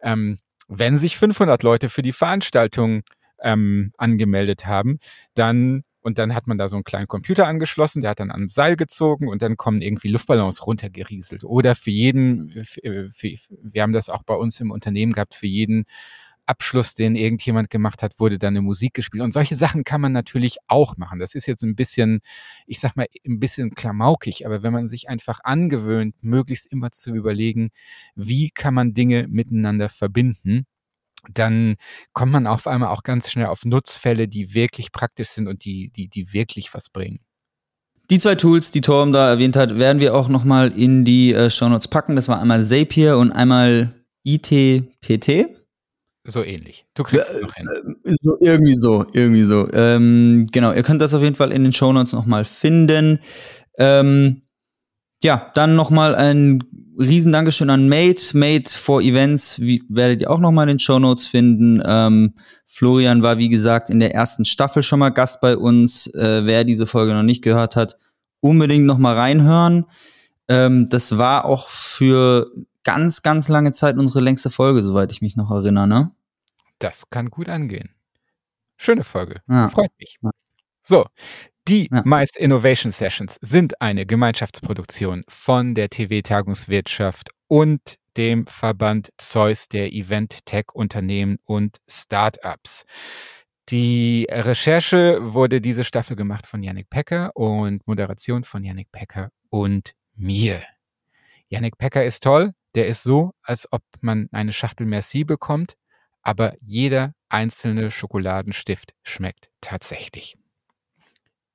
ähm, 0.02 0.39
wenn 0.67 0.98
sich 0.98 1.17
500 1.17 1.63
Leute 1.63 1.89
für 1.89 2.02
die 2.02 2.13
Veranstaltung 2.13 3.04
ähm, 3.41 3.91
angemeldet 3.98 4.65
haben, 4.65 5.00
dann 5.36 5.84
und 6.02 6.19
dann 6.19 6.36
hat 6.36 6.45
man 6.45 6.60
da 6.60 6.69
so 6.69 6.76
einen 6.76 6.84
kleinen 6.84 7.08
Computer 7.08 7.48
angeschlossen, 7.48 8.02
der 8.02 8.12
hat 8.12 8.19
dann 8.19 8.30
am 8.30 8.48
Seil 8.48 8.76
gezogen 8.76 9.28
und 9.28 9.41
dann 9.41 9.58
kommen 9.58 9.82
irgendwie 9.82 10.10
Luftballons 10.10 10.67
runtergerieselt. 10.67 11.43
Oder 11.43 11.74
für 11.74 11.89
jeden, 11.89 12.63
für, 12.63 13.10
für, 13.10 13.36
wir 13.63 13.82
haben 13.82 13.91
das 13.91 14.10
auch 14.10 14.21
bei 14.21 14.36
uns 14.36 14.60
im 14.60 14.69
Unternehmen 14.69 15.13
gehabt, 15.13 15.34
für 15.34 15.48
jeden 15.48 15.86
Abschluss, 16.45 16.93
den 16.93 17.15
irgendjemand 17.15 17.69
gemacht 17.69 18.03
hat, 18.03 18.19
wurde 18.19 18.39
dann 18.39 18.53
eine 18.53 18.62
Musik 18.62 18.93
gespielt. 18.93 19.23
Und 19.23 19.34
solche 19.34 19.55
Sachen 19.55 19.84
kann 19.84 20.01
man 20.01 20.12
natürlich 20.12 20.58
auch 20.67 20.97
machen. 20.97 21.19
Das 21.19 21.36
ist 21.36 21.45
jetzt 21.45 21.63
ein 21.63 21.75
bisschen, 21.75 22.19
ich 22.65 22.79
sag 22.79 22.95
mal, 22.95 23.08
ein 23.25 23.39
bisschen 23.39 23.71
klamaukig, 23.71 24.45
aber 24.45 24.63
wenn 24.63 24.73
man 24.73 24.88
sich 24.88 25.10
einfach 25.10 25.39
angewöhnt, 25.43 26.15
möglichst 26.21 26.67
immer 26.67 26.91
zu 26.91 27.13
überlegen, 27.13 27.69
wie 28.15 28.49
kann 28.49 28.73
man 28.73 28.93
Dinge 28.93 29.27
miteinander 29.27 29.89
verbinden, 29.89 30.65
dann 31.34 31.75
kommt 32.13 32.31
man 32.31 32.47
auf 32.47 32.67
einmal 32.67 32.89
auch 32.89 33.03
ganz 33.03 33.31
schnell 33.31 33.47
auf 33.47 33.65
Nutzfälle, 33.65 34.27
die 34.27 34.53
wirklich 34.53 34.91
praktisch 34.91 35.29
sind 35.29 35.47
und 35.47 35.65
die, 35.65 35.89
die, 35.89 36.08
die 36.08 36.34
wirklich 36.34 36.73
was 36.73 36.89
bringen. 36.89 37.19
Die 38.12 38.19
zwei 38.19 38.36
Tools, 38.36 38.69
die 38.69 38.81
Torm 38.81 39.13
da 39.13 39.29
erwähnt 39.29 39.55
hat, 39.55 39.79
werden 39.79 39.99
wir 39.99 40.13
auch 40.13 40.29
nochmal 40.29 40.71
in 40.71 41.05
die 41.05 41.34
äh, 41.34 41.49
Shownotes 41.49 41.88
packen. 41.88 42.15
Das 42.15 42.27
war 42.27 42.39
einmal 42.39 42.63
Zapier 42.63 43.17
und 43.17 43.31
einmal 43.31 43.95
ITTT. 44.23 45.55
So 46.28 46.44
ähnlich. 46.44 46.86
Du 46.96 47.04
kriegst 47.04 47.30
ja, 47.30 47.36
es 47.36 47.42
noch 47.42 47.54
hin. 47.54 47.68
Äh, 48.04 48.12
so, 48.16 48.36
irgendwie 48.40 48.76
so, 48.76 49.06
irgendwie 49.14 49.44
so. 49.44 49.72
Ähm, 49.72 50.48
genau, 50.52 50.74
ihr 50.74 50.84
könnt 50.84 51.02
das 51.02 51.14
auf 51.14 51.22
jeden 51.22 51.36
Fall 51.36 51.52
in 51.52 51.64
den 51.64 51.72
Shownotes 51.72 52.14
nochmal 52.14 52.46
finden. 52.46 53.20
Ähm, 53.78 54.42
ja, 55.22 55.52
dann 55.54 55.76
nochmal 55.76 56.16
ein 56.16 56.64
riesen 56.98 57.32
Dankeschön 57.32 57.70
an 57.70 57.88
Mate. 57.90 58.36
Mate 58.36 58.70
for 58.70 59.02
Events 59.02 59.60
wie, 59.60 59.84
werdet 59.88 60.22
ihr 60.22 60.32
auch 60.32 60.40
nochmal 60.40 60.64
in 60.64 60.76
den 60.76 60.80
Shownotes 60.80 61.28
finden. 61.28 61.82
Ähm, 61.86 62.34
Florian 62.66 63.22
war, 63.22 63.38
wie 63.38 63.50
gesagt, 63.50 63.90
in 63.92 64.00
der 64.00 64.16
ersten 64.16 64.46
Staffel 64.46 64.82
schon 64.82 65.00
mal 65.00 65.10
Gast 65.10 65.42
bei 65.42 65.56
uns. 65.56 66.08
Äh, 66.16 66.46
wer 66.46 66.64
diese 66.64 66.88
Folge 66.88 67.14
noch 67.14 67.24
nicht 67.24 67.44
gehört 67.44 67.76
hat, 67.76 67.98
unbedingt 68.40 68.86
nochmal 68.86 69.16
reinhören. 69.16 69.86
Ähm, 70.48 70.90
das 70.90 71.18
war 71.18 71.46
auch 71.46 71.70
für 71.70 72.52
ganz, 72.84 73.22
ganz 73.24 73.48
lange 73.50 73.72
Zeit 73.74 73.98
unsere 73.98 74.22
längste 74.22 74.50
Folge, 74.50 74.84
soweit 74.84 75.12
ich 75.12 75.22
mich 75.22 75.36
noch 75.36 75.52
erinnere, 75.52 75.88
ne? 75.88 76.12
Das 76.80 77.10
kann 77.10 77.30
gut 77.30 77.50
angehen. 77.50 77.96
Schöne 78.78 79.04
Folge. 79.04 79.42
Ja. 79.48 79.70
Freut 79.70 79.92
mich. 79.98 80.18
So, 80.82 81.06
die 81.68 81.90
ja. 81.92 82.04
Meist 82.06 82.38
Innovation 82.38 82.92
Sessions 82.92 83.38
sind 83.42 83.82
eine 83.82 84.06
Gemeinschaftsproduktion 84.06 85.24
von 85.28 85.74
der 85.74 85.90
TV-Tagungswirtschaft 85.90 87.32
und 87.48 87.96
dem 88.18 88.48
Verband 88.48 89.10
Zeus 89.18 89.68
der 89.68 89.92
Event-Tech-Unternehmen 89.92 91.38
und 91.46 91.78
Startups. 91.90 92.86
Die 93.70 94.28
Recherche 94.30 95.18
wurde 95.22 95.60
diese 95.60 95.84
Staffel 95.84 96.16
gemacht 96.16 96.46
von 96.46 96.62
Yannick 96.62 96.90
Pecker 96.90 97.36
und 97.36 97.86
Moderation 97.88 98.44
von 98.44 98.64
Yannick 98.64 98.92
Pecker 98.92 99.32
und 99.50 99.94
mir. 100.14 100.62
Yannick 101.50 101.78
Pecker 101.78 102.06
ist 102.06 102.22
toll. 102.22 102.52
Der 102.76 102.88
ist 102.88 103.04
so, 103.04 103.32
als 103.42 103.68
ob 103.72 103.82
man 104.02 104.28
eine 104.32 104.54
Schachtel 104.54 104.86
Merci 104.86 105.24
bekommt, 105.24 105.76
aber 106.26 106.54
jeder 106.60 107.14
einzelne 107.30 107.92
Schokoladenstift 107.92 108.94
schmeckt 109.04 109.50
tatsächlich. 109.62 110.36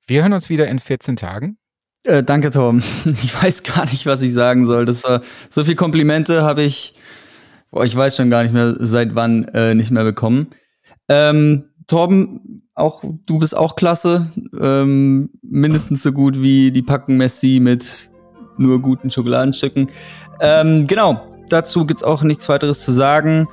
Wir 0.07 0.23
hören 0.23 0.33
uns 0.33 0.49
wieder 0.49 0.67
in 0.67 0.79
14 0.79 1.17
Tagen. 1.17 1.57
Äh, 2.03 2.23
danke, 2.23 2.49
Tom. 2.49 2.81
Ich 3.05 3.41
weiß 3.41 3.63
gar 3.63 3.85
nicht, 3.85 4.05
was 4.07 4.21
ich 4.23 4.33
sagen 4.33 4.65
soll. 4.65 4.85
Das 4.85 5.03
war 5.03 5.21
so 5.49 5.63
viel 5.63 5.75
Komplimente 5.75 6.41
habe 6.41 6.63
ich, 6.63 6.95
boah, 7.69 7.85
ich 7.85 7.95
weiß 7.95 8.15
schon 8.15 8.29
gar 8.29 8.43
nicht 8.43 8.53
mehr, 8.53 8.75
seit 8.79 9.13
wann 9.13 9.43
äh, 9.49 9.75
nicht 9.75 9.91
mehr 9.91 10.03
bekommen. 10.03 10.47
Ähm, 11.07 11.65
Torben, 11.87 12.63
auch 12.73 13.03
du 13.25 13.39
bist 13.39 13.55
auch 13.55 13.75
klasse, 13.75 14.31
ähm, 14.59 15.29
mindestens 15.41 16.03
so 16.03 16.13
gut 16.13 16.41
wie 16.41 16.71
die 16.71 16.81
Packung 16.81 17.17
Messi 17.17 17.59
mit 17.61 18.09
nur 18.57 18.81
guten 18.81 19.11
Schokoladenstücken. 19.11 19.89
Ähm, 20.39 20.87
genau, 20.87 21.27
dazu 21.49 21.85
gibt 21.85 21.99
es 21.99 22.03
auch 22.03 22.23
nichts 22.23 22.47
weiteres 22.47 22.85
zu 22.85 22.91
sagen. 22.93 23.47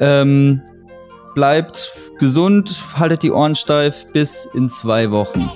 Ähm, 0.00 0.62
bleibt 1.34 1.92
gesund, 2.18 2.74
haltet 2.98 3.22
die 3.22 3.30
Ohren 3.30 3.54
steif 3.54 4.06
bis 4.12 4.48
in 4.54 4.68
zwei 4.68 5.10
Wochen. 5.10 5.50